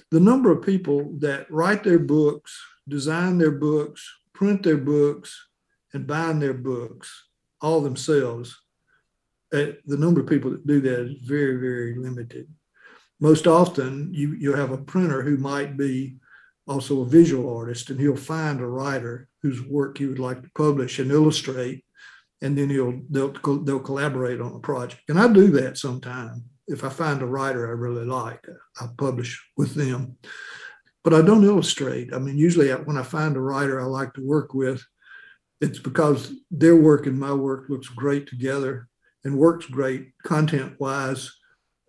[0.10, 2.60] the number of people that write their books
[2.90, 5.48] design their books print their books
[5.94, 7.28] and bind their books
[7.62, 8.60] all themselves
[9.54, 12.48] uh, the number of people that do that is very very limited.
[13.20, 16.18] Most often you, you have a printer who might be
[16.68, 20.50] also a visual artist and he'll find a writer whose work he would like to
[20.56, 21.86] publish and illustrate
[22.42, 23.32] and then he'll they'll,
[23.64, 25.04] they'll collaborate on a project.
[25.08, 26.46] And i do that sometime.
[26.68, 28.46] If i find a writer i really like
[28.80, 30.18] i publish with them.
[31.04, 32.14] But i don't illustrate.
[32.14, 34.84] I mean usually when i find a writer i like to work with
[35.60, 38.88] it's because their work and my work looks great together
[39.24, 41.32] and works great content wise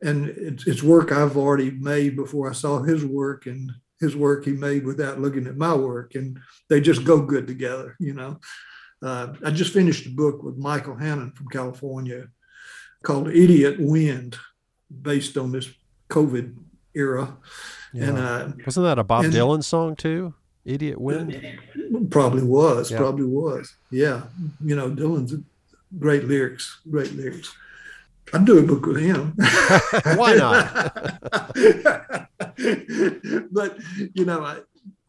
[0.03, 4.45] and it's, it's work I've already made before I saw his work and his work
[4.45, 7.97] he made without looking at my work, and they just go good together.
[8.01, 8.41] You know,
[9.01, 12.27] uh, I just finished a book with Michael Hannon from California
[13.03, 14.37] called "Idiot Wind,"
[15.03, 15.71] based on this
[16.11, 16.57] COVID
[16.95, 17.37] era.
[17.95, 18.05] Yeah.
[18.05, 20.35] And uh, wasn't that a Bob and, Dylan song too?
[20.65, 21.41] "Idiot Wind."
[22.11, 22.91] Probably was.
[22.91, 22.99] Yeah.
[22.99, 23.73] Probably was.
[23.93, 24.23] Yeah,
[24.65, 25.35] you know, Dylan's
[25.99, 26.81] great lyrics.
[26.91, 27.55] Great lyrics.
[28.33, 29.35] I'd do a book with him.
[30.17, 30.75] Why not?
[33.53, 33.79] but
[34.15, 34.59] you know, I,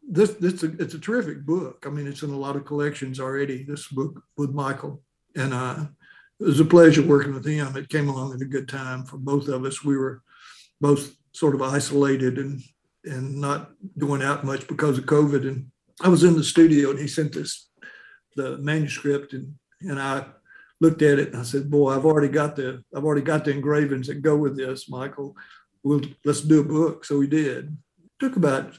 [0.08, 1.84] this this it's a terrific book.
[1.86, 3.63] I mean, it's in a lot of collections already.
[3.63, 5.02] This book with Michael,
[5.36, 5.86] and uh,
[6.39, 7.76] it was a pleasure working with him.
[7.78, 9.84] It came along at a good time for both of us.
[9.84, 10.22] We were
[10.82, 12.62] both sort of isolated and
[13.06, 15.48] and not going out much because of COVID.
[15.48, 15.67] And
[16.02, 17.69] I was in the studio, and he sent this
[18.36, 20.26] the manuscript, and and I
[20.84, 23.52] looked at it and I said, "Boy, I've already got the I've already got the
[23.52, 25.36] engravings that go with this, Michael.
[25.82, 27.78] We'll let's do a book." So we did.
[28.04, 28.78] It took about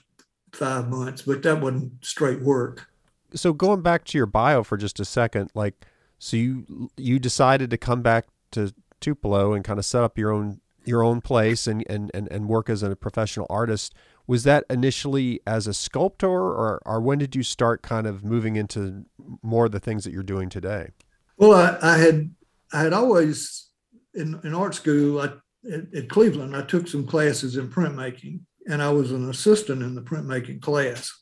[0.52, 2.86] five months, but that wasn't straight work.
[3.34, 5.86] So going back to your bio for just a second, like,
[6.18, 10.30] so you you decided to come back to Tupelo and kind of set up your
[10.30, 13.94] own your own place and and and, and work as a professional artist.
[14.26, 18.56] Was that initially as a sculptor, or or when did you start kind of moving
[18.56, 19.06] into
[19.42, 20.90] more of the things that you're doing today?
[21.36, 22.30] Well, I, I had
[22.72, 23.68] I had always
[24.14, 25.26] in, in art school I,
[25.72, 26.56] at, at, Cleveland.
[26.56, 31.12] I took some classes in printmaking, and I was an assistant in the printmaking class.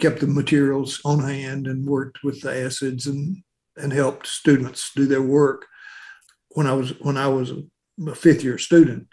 [0.00, 3.42] Kept the materials on hand and worked with the acids and
[3.76, 5.66] and helped students do their work
[6.50, 7.62] when I was when I was a,
[8.14, 9.08] fifth year student.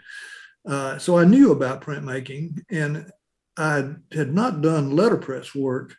[0.68, 3.10] Uh, so I knew about printmaking, and
[3.56, 5.96] I had not done letterpress work,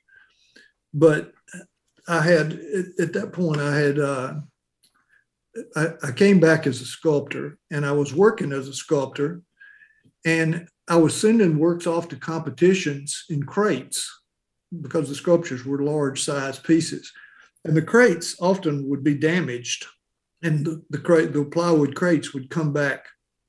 [0.93, 1.31] but
[2.07, 2.53] I had
[2.99, 4.35] at, that point I had uh,
[5.75, 9.41] I, I, came back as a sculptor and I was working as a sculptor
[10.25, 14.09] And I was sending works off to competitions in crates
[14.81, 17.11] because the sculptures were large size pieces.
[17.65, 19.85] And the crates often would be damaged.
[20.43, 23.05] And the, the crate, the plywood crates would come back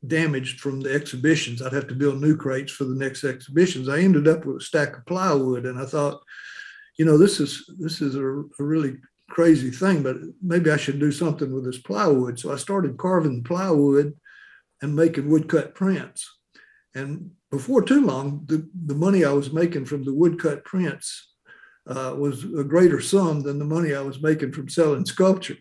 [0.07, 1.61] damaged from the exhibitions.
[1.61, 3.89] I'd have to build new crates for the next exhibitions.
[3.89, 6.23] I ended up with a stack of plywood and I thought,
[6.99, 8.99] you know, this is this is a, a really
[9.31, 12.39] crazy thing, but maybe I should do something with this plywood.
[12.39, 14.15] So I started carving plywood
[14.83, 16.29] and making woodcut prints.
[16.95, 21.35] And before too long, the, the money I was making from the woodcut prints
[21.87, 25.57] uh, was a greater sum than the money I was making from selling sculpture.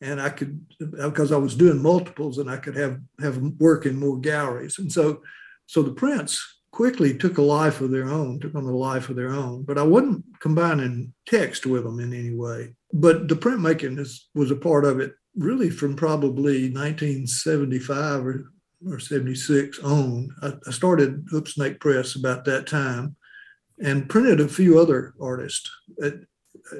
[0.00, 3.98] And I could, because I was doing multiples and I could have, have work in
[3.98, 4.78] more galleries.
[4.78, 5.22] And so,
[5.66, 9.16] so the prints quickly took a life of their own, took on a life of
[9.16, 12.72] their own, but I wasn't combining text with them in any way.
[12.92, 18.52] But the printmaking is, was a part of it really from probably 1975 or
[18.86, 20.28] or 76 on.
[20.40, 23.16] I, I started Hoop Snake Press about that time
[23.82, 25.68] and printed a few other artists
[26.00, 26.14] at,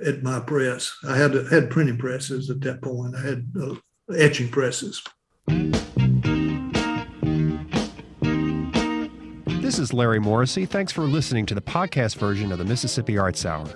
[0.06, 0.96] at my press.
[1.08, 3.16] I had had printing presses at that point.
[3.16, 3.74] I had uh,
[4.16, 5.02] etching presses.
[9.68, 10.64] This is Larry Morrissey.
[10.64, 13.68] Thanks for listening to the podcast version of the Mississippi Arts Hour.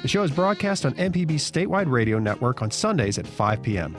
[0.00, 3.94] The show is broadcast on MPB's statewide radio network on Sundays at 5 p.m.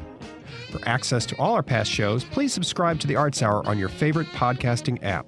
[0.72, 3.88] For access to all our past shows, please subscribe to the Arts Hour on your
[3.88, 5.28] favorite podcasting app.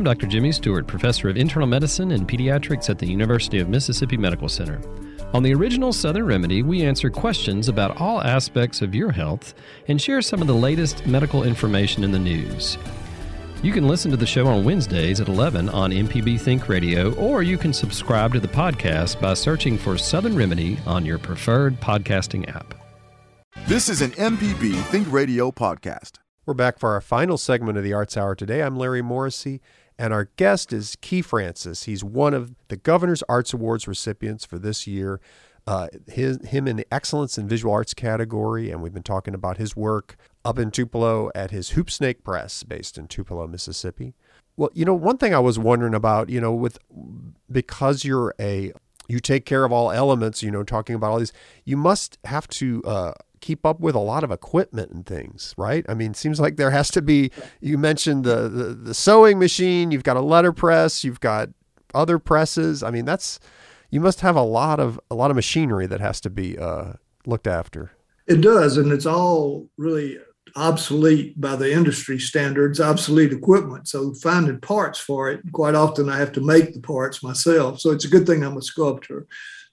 [0.00, 0.26] I'm Dr.
[0.28, 4.80] Jimmy Stewart, Professor of Internal Medicine and Pediatrics at the University of Mississippi Medical Center.
[5.34, 9.52] On the original Southern Remedy, we answer questions about all aspects of your health
[9.88, 12.78] and share some of the latest medical information in the news.
[13.62, 17.42] You can listen to the show on Wednesdays at 11 on MPB Think Radio, or
[17.42, 22.48] you can subscribe to the podcast by searching for Southern Remedy on your preferred podcasting
[22.56, 22.72] app.
[23.66, 26.12] This is an MPB Think Radio podcast.
[26.46, 28.62] We're back for our final segment of the Arts Hour today.
[28.62, 29.60] I'm Larry Morrissey,
[30.00, 31.82] and our guest is Ke Francis.
[31.82, 35.20] He's one of the Governor's Arts Awards recipients for this year.
[35.66, 39.58] Uh, his, him in the Excellence in Visual Arts category, and we've been talking about
[39.58, 44.14] his work up in Tupelo at his Hoop Snake Press, based in Tupelo, Mississippi.
[44.56, 46.78] Well, you know, one thing I was wondering about, you know, with
[47.52, 48.72] because you're a
[49.06, 51.32] you take care of all elements, you know, talking about all these,
[51.64, 55.84] you must have to uh, keep up with a lot of equipment and things, right?
[55.88, 57.30] I mean, seems like there has to be.
[57.60, 59.90] You mentioned the, the the sewing machine.
[59.90, 61.04] You've got a letter press.
[61.04, 61.50] You've got
[61.94, 62.82] other presses.
[62.82, 63.40] I mean, that's
[63.90, 66.94] you must have a lot of a lot of machinery that has to be uh,
[67.26, 67.92] looked after.
[68.26, 70.18] It does, and it's all really
[70.56, 73.88] obsolete by the industry standards, obsolete equipment.
[73.88, 77.80] So finding parts for it, quite often I have to make the parts myself.
[77.80, 79.26] So it's a good thing I'm a sculptor.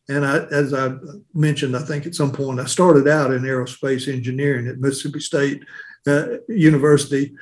[0.10, 0.96] And I, as I
[1.34, 5.64] mentioned, I think at some point I started out in aerospace engineering at Mississippi State
[6.06, 7.36] uh, University,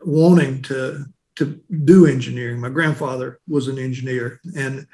[0.00, 1.04] wanting to
[1.36, 2.60] to do engineering.
[2.60, 4.86] My grandfather was an engineer, and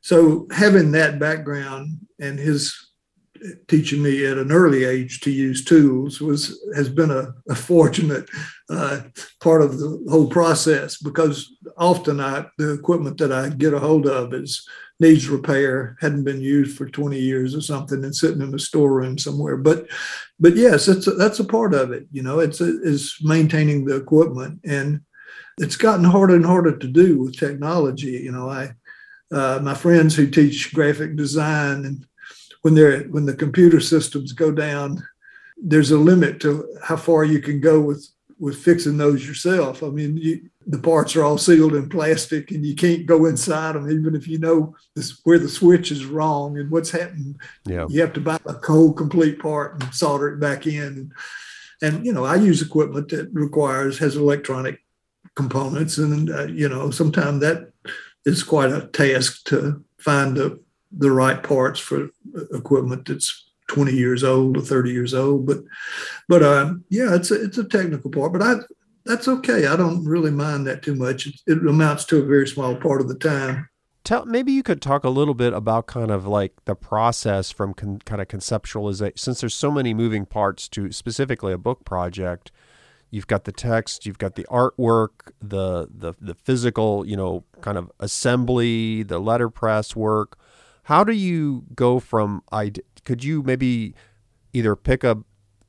[0.00, 2.91] so having that background and his
[3.68, 8.28] teaching me at an early age to use tools was has been a, a fortunate
[8.70, 9.00] uh,
[9.40, 14.06] part of the whole process because often I the equipment that I get a hold
[14.06, 14.66] of is
[15.02, 19.18] needs repair, hadn't been used for 20 years or something, and sitting in a storeroom
[19.18, 19.56] somewhere.
[19.56, 19.88] But,
[20.38, 22.06] but yes, it's a, that's a part of it.
[22.12, 25.00] You know, it's a, is maintaining the equipment, and
[25.58, 28.12] it's gotten harder and harder to do with technology.
[28.12, 28.72] You know, I
[29.32, 32.06] uh, my friends who teach graphic design, and
[32.62, 35.02] when they're when the computer systems go down,
[35.56, 39.84] there's a limit to how far you can go with with fixing those yourself.
[39.84, 43.74] I mean, you, the parts are all sealed in plastic, and you can't go inside
[43.74, 47.38] them, even if you know this, where the switch is wrong and what's happening.
[47.66, 47.86] Yeah.
[47.88, 50.82] You have to buy a whole complete part and solder it back in.
[50.82, 51.12] And,
[51.82, 54.80] and you know, I use equipment that requires has electronic
[55.36, 57.72] components, and uh, you know, sometimes that
[58.24, 60.60] is quite a task to find the
[60.96, 62.08] the right parts for
[62.52, 65.46] equipment that's 20 years old or 30 years old.
[65.46, 65.58] But,
[66.28, 68.56] but uh, yeah, it's a, it's a technical part, but I,
[69.04, 69.66] that's okay.
[69.66, 71.26] I don't really mind that too much.
[71.26, 73.68] It, it amounts to a very small part of the time.
[74.04, 77.72] Tell maybe you could talk a little bit about kind of like the process from
[77.72, 79.18] con, kind of conceptualization.
[79.18, 82.50] Since there's so many moving parts to specifically a book project,
[83.10, 87.78] you've got the text, you've got the artwork, the the the physical, you know, kind
[87.78, 90.36] of assembly, the letterpress work.
[90.84, 92.72] How do you go from I?
[93.04, 93.94] could you maybe
[94.52, 95.18] either pick a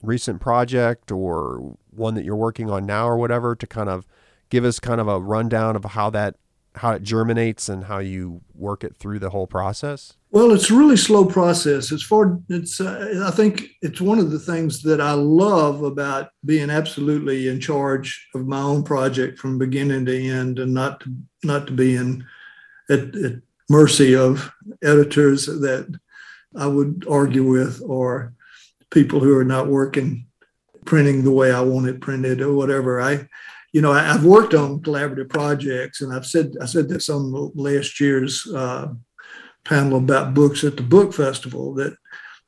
[0.01, 4.05] recent project or one that you're working on now or whatever to kind of
[4.49, 6.35] give us kind of a rundown of how that
[6.75, 10.13] how it germinates and how you work it through the whole process?
[10.31, 11.91] Well, it's a really slow process.
[11.91, 12.81] It's for it's.
[12.81, 17.59] Uh, I think it's one of the things that I love about being absolutely in
[17.59, 21.95] charge of my own project from beginning to end, and not to, not to be
[21.95, 22.25] in
[22.89, 23.33] at, at
[23.69, 24.51] mercy of
[24.83, 25.99] editors that
[26.55, 28.33] I would argue with or
[28.91, 30.27] people who are not working
[30.85, 33.01] printing the way I want it printed or whatever.
[33.01, 33.27] I
[33.73, 37.51] you know, I, have worked on collaborative projects, and I've said I said this on
[37.55, 38.93] last year's uh,
[39.65, 41.95] panel about books at the book festival that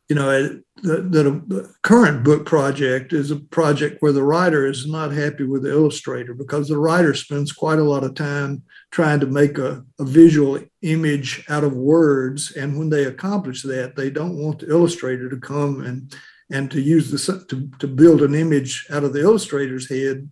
[0.07, 5.11] you know that, a current book project is a project where the writer is not
[5.11, 9.25] happy with the illustrator because the writer spends quite a lot of time trying to
[9.25, 12.51] make a, a visual image out of words.
[12.55, 16.15] And when they accomplish that they don't want the illustrator to come and
[16.51, 20.29] and to use the to, to build an image out of the illustrator's head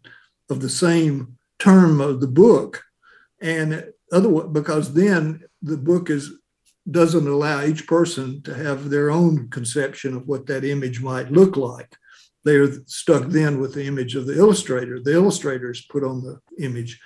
[0.50, 2.84] of the same term of the book,
[3.42, 6.32] and other because then the book is
[6.90, 11.56] doesn't allow each person to have their own conception of what that image might look
[11.56, 11.96] like.
[12.46, 15.00] They are stuck then with the image of the illustrator.
[15.00, 17.00] The illustrator is put on the image,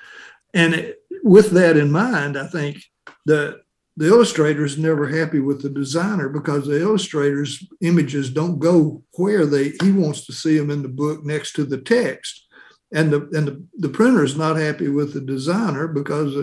[0.53, 2.83] and with that in mind, I think
[3.25, 3.61] the
[3.97, 9.45] the illustrator is never happy with the designer because the illustrator's images don't go where
[9.45, 12.47] they he wants to see them in the book next to the text
[12.93, 16.35] and the and the, the printer is not happy with the designer because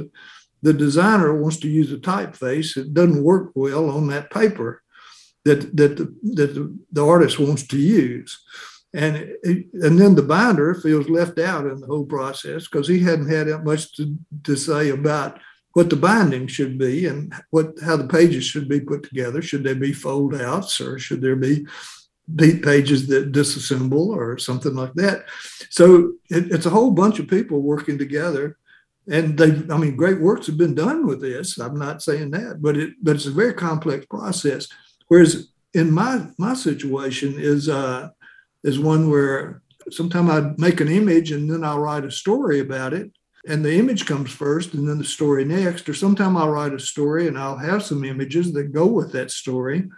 [0.65, 4.83] the, designer wants to use a typeface that doesn't work well on that paper
[5.45, 8.43] that that the, that the, the artist wants to use
[8.95, 13.29] and and then the binder feels left out in the whole process because he hadn't
[13.29, 15.39] had that much to, to say about
[15.75, 19.65] what the binding should be and what how the pages should be put together should
[19.65, 21.67] they be fold outs or should there be
[22.37, 25.25] pages that disassemble or something like that.
[25.71, 28.57] So it, it's a whole bunch of people working together.
[29.11, 31.59] And they, I mean, great works have been done with this.
[31.59, 34.69] I'm not saying that, but it, but it's a very complex process.
[35.09, 38.11] Whereas in my my situation is uh,
[38.63, 42.95] is one where sometimes I make an image and then I'll write a story about
[42.95, 43.13] it,
[43.47, 45.89] and the image comes first and then the story next.
[45.89, 49.31] Or sometimes I'll write a story and I'll have some images that go with that
[49.31, 49.91] story,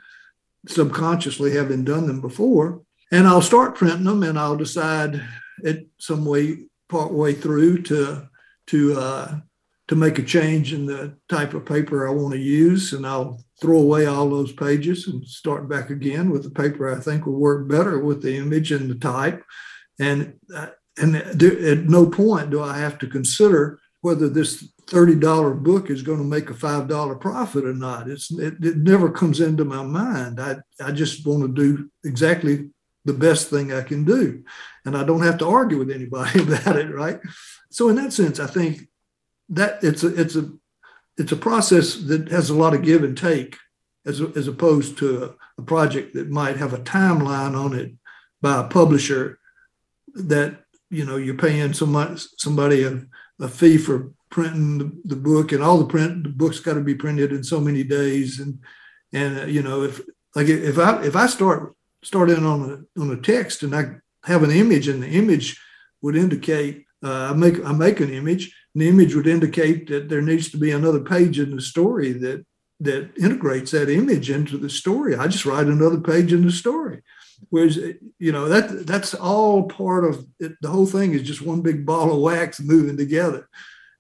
[0.67, 2.83] subconsciously having done them before.
[3.13, 5.23] And I'll start printing them and I'll decide
[5.65, 8.29] at some way, part way through to,
[8.69, 9.41] to, uh,
[9.89, 12.93] to make a change in the type of paper I want to use.
[12.93, 17.01] And I'll throw away all those pages and start back again with the paper I
[17.01, 19.43] think will work better with the image and the type.
[19.99, 25.91] And, uh, and at no point do I have to consider whether this $30 book
[25.91, 28.09] is going to make a $5 profit or not.
[28.09, 30.41] It's, it, it never comes into my mind.
[30.41, 32.71] I, I just want to do exactly
[33.05, 34.45] the best thing I can do.
[34.85, 37.21] And I don't have to argue with anybody about it, right?
[37.77, 38.89] So in that sense, I think
[39.51, 40.51] that it's a, it's a,
[41.19, 43.59] it's a process that has a lot of give and take
[44.07, 47.93] as, as opposed to a, a project that might have a timeline on it
[48.41, 49.39] by a publisher
[50.15, 50.57] that,
[50.89, 53.03] you know, you're paying somebody, somebody a,
[53.41, 56.81] a fee for printing the, the, book and all the print the book's got to
[56.81, 58.59] be printed in so many days and
[59.13, 60.01] and uh, you know if
[60.35, 62.61] like if i if i start start in on
[62.97, 63.85] a on a text and i
[64.25, 65.61] have an image and the image
[66.03, 70.09] would indicate uh, i make i make an image and the image would indicate that
[70.09, 72.45] there needs to be another page in the story that
[72.79, 77.03] that integrates that image into the story i just write another page in the story
[77.51, 77.77] whereas
[78.19, 80.53] you know that that's all part of it.
[80.63, 83.49] the whole thing is just one big ball of wax moving together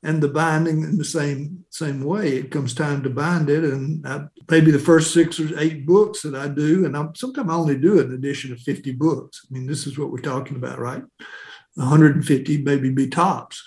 [0.06, 2.36] and the binding in the same same way.
[2.36, 6.22] It comes time to bind it, and I, maybe the first six or eight books
[6.22, 9.44] that I do, and I'm, sometimes I only do an edition of 50 books.
[9.48, 11.02] I mean, this is what we're talking about, right?
[11.76, 13.62] 150 maybe be tops,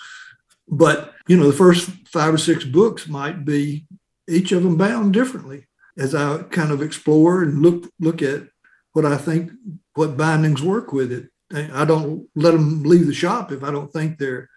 [0.68, 3.86] but you know, the first five or six books might be
[4.28, 5.66] each of them bound differently
[5.98, 8.44] as I kind of explore and look look at
[8.92, 9.52] what I think
[9.94, 11.28] what bindings work with it.
[11.52, 14.48] I don't let them leave the shop if I don't think they're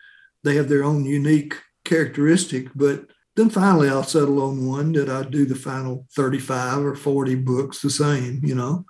[0.43, 2.67] they have their own unique characteristic.
[2.75, 7.35] But then finally, I'll settle on one that I do the final 35 or 40
[7.35, 8.85] books the same, you know.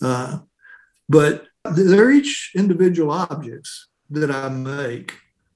[0.00, 0.38] Uh,
[1.08, 5.14] but they're each individual objects that I make,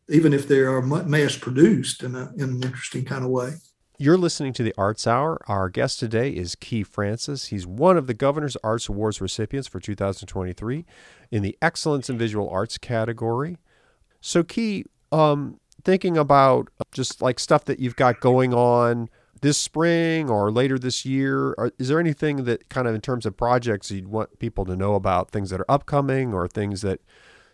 [0.08, 3.54] even if they are mass produced in, a, in an interesting kind of way.
[4.00, 5.40] You're listening to the Arts Hour.
[5.48, 7.46] Our guest today is Ke Francis.
[7.46, 10.84] He's one of the Governor's Arts Awards recipients for 2023
[11.32, 13.58] in the Excellence in Visual Arts category.
[14.20, 19.08] So, Ke, um, thinking about just like stuff that you've got going on
[19.40, 23.26] this spring or later this year, or is there anything that kind of in terms
[23.26, 27.00] of projects you'd want people to know about, things that are upcoming or things that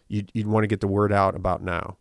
[0.09, 1.97] you'd, you'd want to get the word out about now?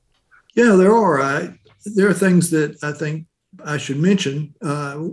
[0.56, 1.22] Yeah, there are.
[1.22, 3.26] I, there are things that I think
[3.66, 4.54] I should mention.
[4.62, 5.10] Uh,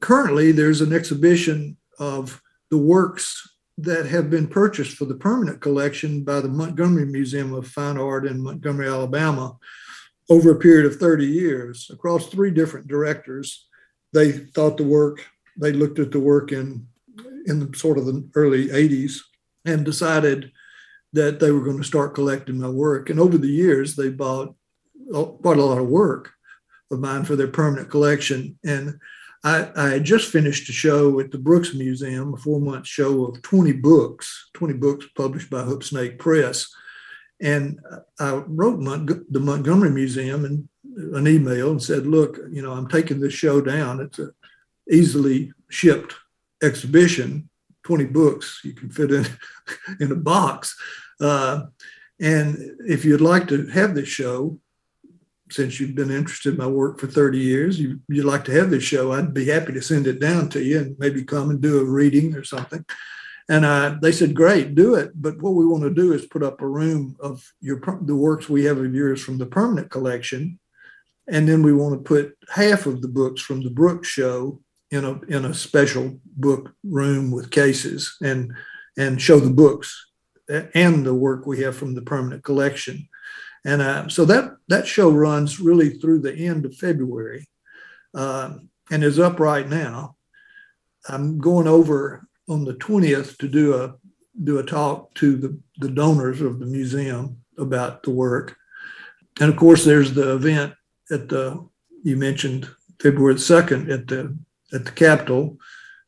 [0.00, 2.40] currently, there's an exhibition of
[2.70, 3.48] the works
[3.78, 8.26] that have been purchased for the permanent collection by the Montgomery Museum of Fine Art
[8.26, 9.56] in Montgomery, Alabama,
[10.28, 13.68] over a period of 30 years across three different directors.
[14.12, 15.24] They thought the work,
[15.56, 16.86] they looked at the work in,
[17.46, 19.20] in the, sort of the early 80s
[19.64, 20.50] and decided
[21.12, 23.10] that they were going to start collecting my work.
[23.10, 24.54] And over the years, they bought
[25.14, 26.32] uh, quite a lot of work
[26.90, 28.58] of mine for their permanent collection.
[28.64, 28.98] And
[29.44, 33.24] I, I, had just finished a show at the Brooks Museum, a four month show
[33.24, 36.66] of 20 books, 20 books published by Hoop Snake Press.
[37.40, 37.78] And
[38.18, 38.80] I wrote
[39.30, 40.68] the Montgomery Museum and
[41.14, 44.00] an email and said, look, you know, I'm taking this show down.
[44.00, 44.30] It's a
[44.90, 46.14] easily shipped
[46.62, 47.48] exhibition,
[47.88, 49.26] 20 books you can fit in,
[50.00, 50.76] in a box.
[51.18, 51.62] Uh,
[52.20, 54.58] and if you'd like to have this show,
[55.50, 58.68] since you've been interested in my work for 30 years, you, would like to have
[58.68, 61.62] this show, I'd be happy to send it down to you and maybe come and
[61.62, 62.84] do a reading or something.
[63.48, 65.12] And uh, they said, great, do it.
[65.14, 68.50] But what we want to do is put up a room of your the works
[68.50, 70.58] we have of yours from the permanent collection.
[71.26, 74.60] And then we want to put half of the books from the Brooks show
[74.90, 78.52] in a in a special book room with cases and
[78.96, 80.06] and show the books
[80.74, 83.08] and the work we have from the permanent collection.
[83.64, 87.48] And uh, so that that show runs really through the end of February,
[88.14, 88.54] uh,
[88.90, 90.16] and is up right now.
[91.08, 93.94] I'm going over on the 20th to do a
[94.44, 98.56] do a talk to the, the donors of the museum about the work.
[99.40, 100.74] And of course, there's the event
[101.10, 101.68] at the
[102.04, 102.68] you mentioned
[103.00, 104.36] February 2nd at the
[104.72, 105.58] at the Capitol,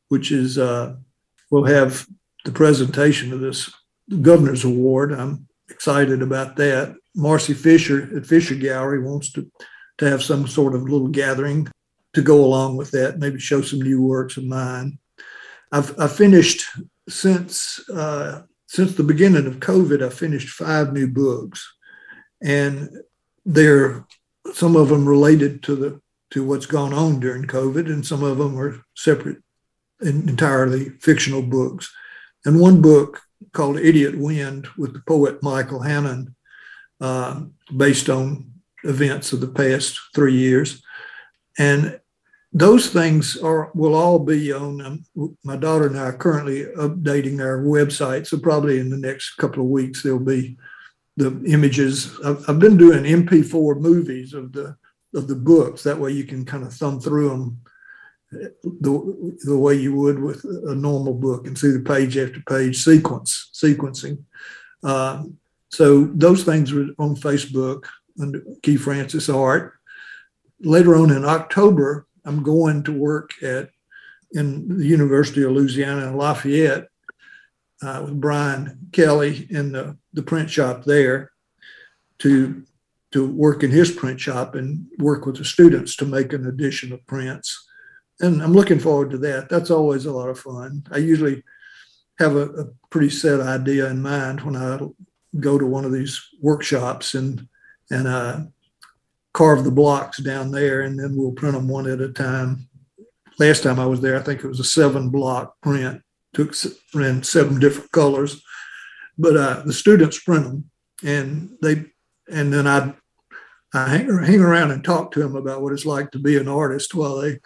[0.08, 0.96] which is uh,
[1.50, 2.06] we'll have
[2.44, 3.72] the presentation of this
[4.22, 5.12] governor's award.
[5.12, 6.96] I'm excited about that.
[7.14, 9.50] Marcy Fisher at Fisher Gallery wants to,
[9.98, 11.68] to have some sort of little gathering
[12.14, 14.98] to go along with that, maybe show some new works of mine.
[15.72, 16.66] I've, I've finished
[17.08, 20.02] since uh, since the beginning of COVID.
[20.04, 21.68] I finished five new books,
[22.42, 22.88] and
[23.44, 24.04] they're
[24.52, 26.00] some of them related to the
[26.30, 29.38] to what's gone on during COVID, and some of them are separate,
[30.00, 31.92] and entirely fictional books.
[32.44, 33.20] And one book
[33.52, 36.34] called Idiot Wind with the poet Michael Hannon
[37.00, 37.42] uh,
[37.76, 38.52] based on
[38.84, 40.82] events of the past three years.
[41.58, 42.00] And
[42.52, 44.80] those things are will all be on.
[44.80, 49.34] Um, my daughter and I are currently updating our website, so probably in the next
[49.34, 50.56] couple of weeks there'll be
[51.16, 52.18] the images.
[52.24, 54.76] I've, I've been doing MP4 movies of the
[55.14, 55.82] of the books.
[55.82, 57.61] That way you can kind of thumb through them
[58.30, 62.82] the, the way you would with a normal book and see the page after page
[62.82, 64.22] sequence sequencing.
[64.82, 65.24] Uh,
[65.68, 67.86] so those things are on Facebook
[68.20, 69.74] under Ke Francis Art.
[70.61, 73.70] Later on in October, I'm going to work at
[74.32, 76.86] in the University of Louisiana in Lafayette
[77.82, 81.32] uh, with Brian Kelly in the, the print shop there
[82.18, 82.62] to
[83.12, 86.92] to work in his print shop and work with the students to make an edition
[86.92, 87.66] of prints.
[88.20, 89.48] And I'm looking forward to that.
[89.48, 90.84] That's always a lot of fun.
[90.90, 91.42] I usually
[92.18, 94.78] have a, a pretty set idea in mind when I
[95.38, 97.46] go to one of these workshops and
[97.92, 98.40] and uh,
[99.32, 102.68] carve the blocks down there, and then we'll print them one at a time.
[103.38, 106.02] Last time I was there, I think it was a seven block print.
[106.34, 106.54] Took
[106.94, 108.40] ran seven different colors,
[109.18, 110.70] but uh, the students print them,
[111.02, 111.86] and they
[112.30, 112.94] and then I
[113.74, 116.48] I hang, hang around and talk to them about what it's like to be an
[116.48, 117.38] artist while they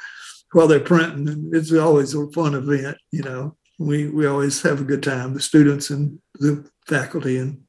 [0.53, 1.29] while they're printing.
[1.29, 3.57] And it's always a fun event, you know.
[3.79, 5.35] We we always have a good time.
[5.35, 7.63] The students and the faculty and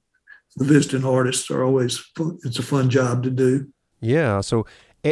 [0.55, 2.37] the visiting artists are always fun.
[2.43, 3.67] it's a fun job to do.
[3.99, 4.41] Yeah.
[4.41, 4.65] So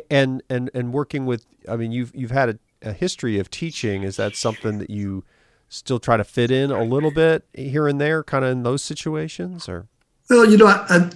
[0.09, 4.03] and and and working with I mean you've you've had a, a history of teaching.
[4.03, 5.23] Is that something that you
[5.67, 8.83] still try to fit in a little bit here and there, kind of in those
[8.83, 9.87] situations, or?
[10.29, 11.09] Well, you know, I, I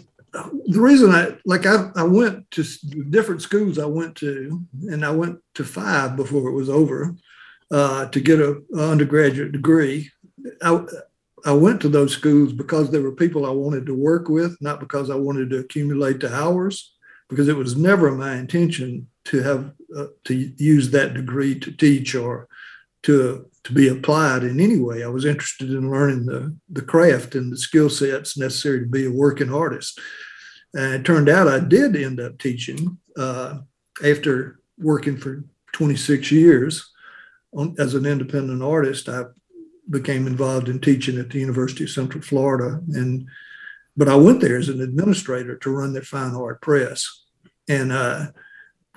[0.66, 2.64] the reason I like I, I went to
[3.10, 7.16] different schools I went to, and I went to five before it was over
[7.72, 10.12] uh, to get a, a undergraduate degree.
[10.62, 10.84] I,
[11.46, 14.80] I went to those schools because there were people I wanted to work with, not
[14.80, 16.96] because I wanted to accumulate the hours,
[17.30, 22.16] because it was never my intention to have uh, to use that degree to teach
[22.16, 22.48] or
[23.04, 25.04] to to be applied in any way.
[25.04, 29.06] I was interested in learning the the craft and the skill sets necessary to be
[29.06, 30.00] a working artist.
[30.78, 33.60] And it turned out I did end up teaching uh,
[34.06, 36.92] after working for 26 years
[37.52, 39.10] on, as an independent artist.
[39.10, 39.24] I
[39.90, 43.28] became involved in teaching at the University of Central Florida and
[43.98, 47.26] but I went there as an administrator to run their fine art press.
[47.68, 48.28] And uh,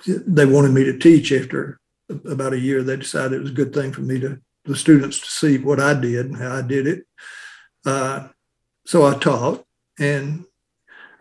[0.05, 2.83] they wanted me to teach after about a year.
[2.83, 5.79] They decided it was a good thing for me to, the students to see what
[5.79, 7.05] I did and how I did it.
[7.83, 8.27] Uh,
[8.85, 9.65] so I taught,
[9.99, 10.45] and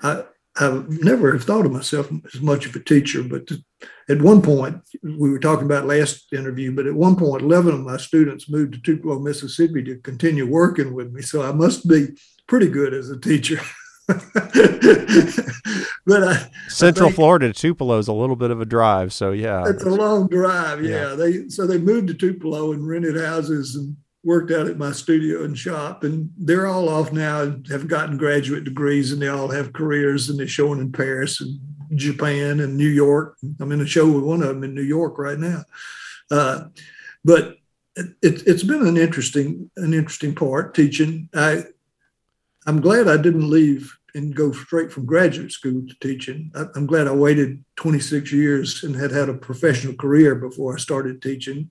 [0.02, 0.24] I,
[0.56, 3.48] I never have thought of myself as much of a teacher, but
[4.08, 7.80] at one point, we were talking about last interview, but at one point, 11 of
[7.80, 11.22] my students moved to Tupelo, Mississippi to continue working with me.
[11.22, 12.08] So I must be
[12.48, 13.60] pretty good as a teacher.
[14.08, 14.18] but
[16.08, 19.12] I, Central I Florida to Tupelo is a little bit of a drive.
[19.12, 20.84] So yeah, it's a long drive.
[20.84, 21.10] Yeah.
[21.10, 21.14] yeah.
[21.14, 25.44] They, so they moved to Tupelo and rented houses and worked out at my studio
[25.44, 29.72] and shop, and they're all off now have gotten graduate degrees, and they all have
[29.72, 31.58] careers, and they're showing in Paris and
[31.94, 33.36] Japan and New York.
[33.60, 35.64] I'm in a show with one of them in New York right now.
[36.30, 36.64] Uh,
[37.24, 37.56] but
[37.96, 41.28] it, has been an interesting an interesting part teaching.
[41.34, 41.64] I
[42.66, 46.50] I'm glad I didn't leave and go straight from graduate school to teaching.
[46.54, 50.78] I, am glad I waited 26 years and had had a professional career before I
[50.78, 51.70] started teaching.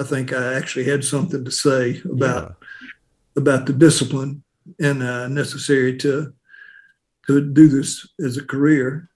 [0.00, 2.88] I think I actually had something to say about yeah.
[3.36, 4.42] about the discipline
[4.80, 6.32] and uh, necessary to
[7.26, 9.08] to do this as a career.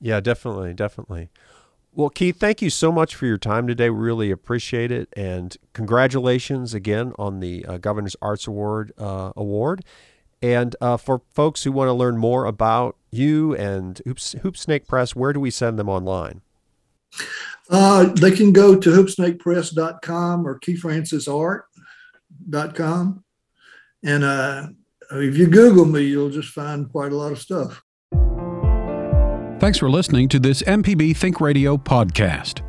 [0.00, 1.30] Yeah, definitely, definitely.
[1.94, 3.90] Well, Keith, thank you so much for your time today.
[3.90, 9.84] Really appreciate it, and congratulations again on the uh, Governor's Arts Award uh, award.
[10.40, 14.88] And uh, for folks who want to learn more about you and Hoops, Hoop Snake
[14.88, 16.40] Press, where do we send them online?
[17.70, 23.24] Uh, they can go to hoopsnakepress.com or keyfrancisart.com.
[24.04, 24.66] And uh,
[25.12, 27.80] if you Google me, you'll just find quite a lot of stuff.
[29.60, 32.62] Thanks for listening to this MPB Think Radio podcast.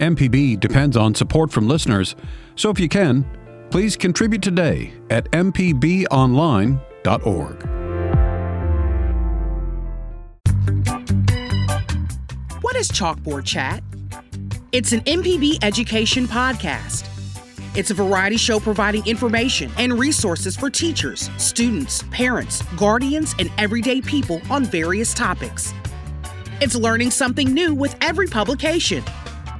[0.00, 2.16] MPB depends on support from listeners,
[2.56, 3.24] so if you can,
[3.70, 7.83] please contribute today at mpbonline.org.
[12.84, 13.82] is Chalkboard Chat?
[14.72, 17.06] It's an MPB education podcast.
[17.74, 24.02] It's a variety show providing information and resources for teachers, students, parents, guardians, and everyday
[24.02, 25.72] people on various topics.
[26.60, 29.02] It's learning something new with every publication.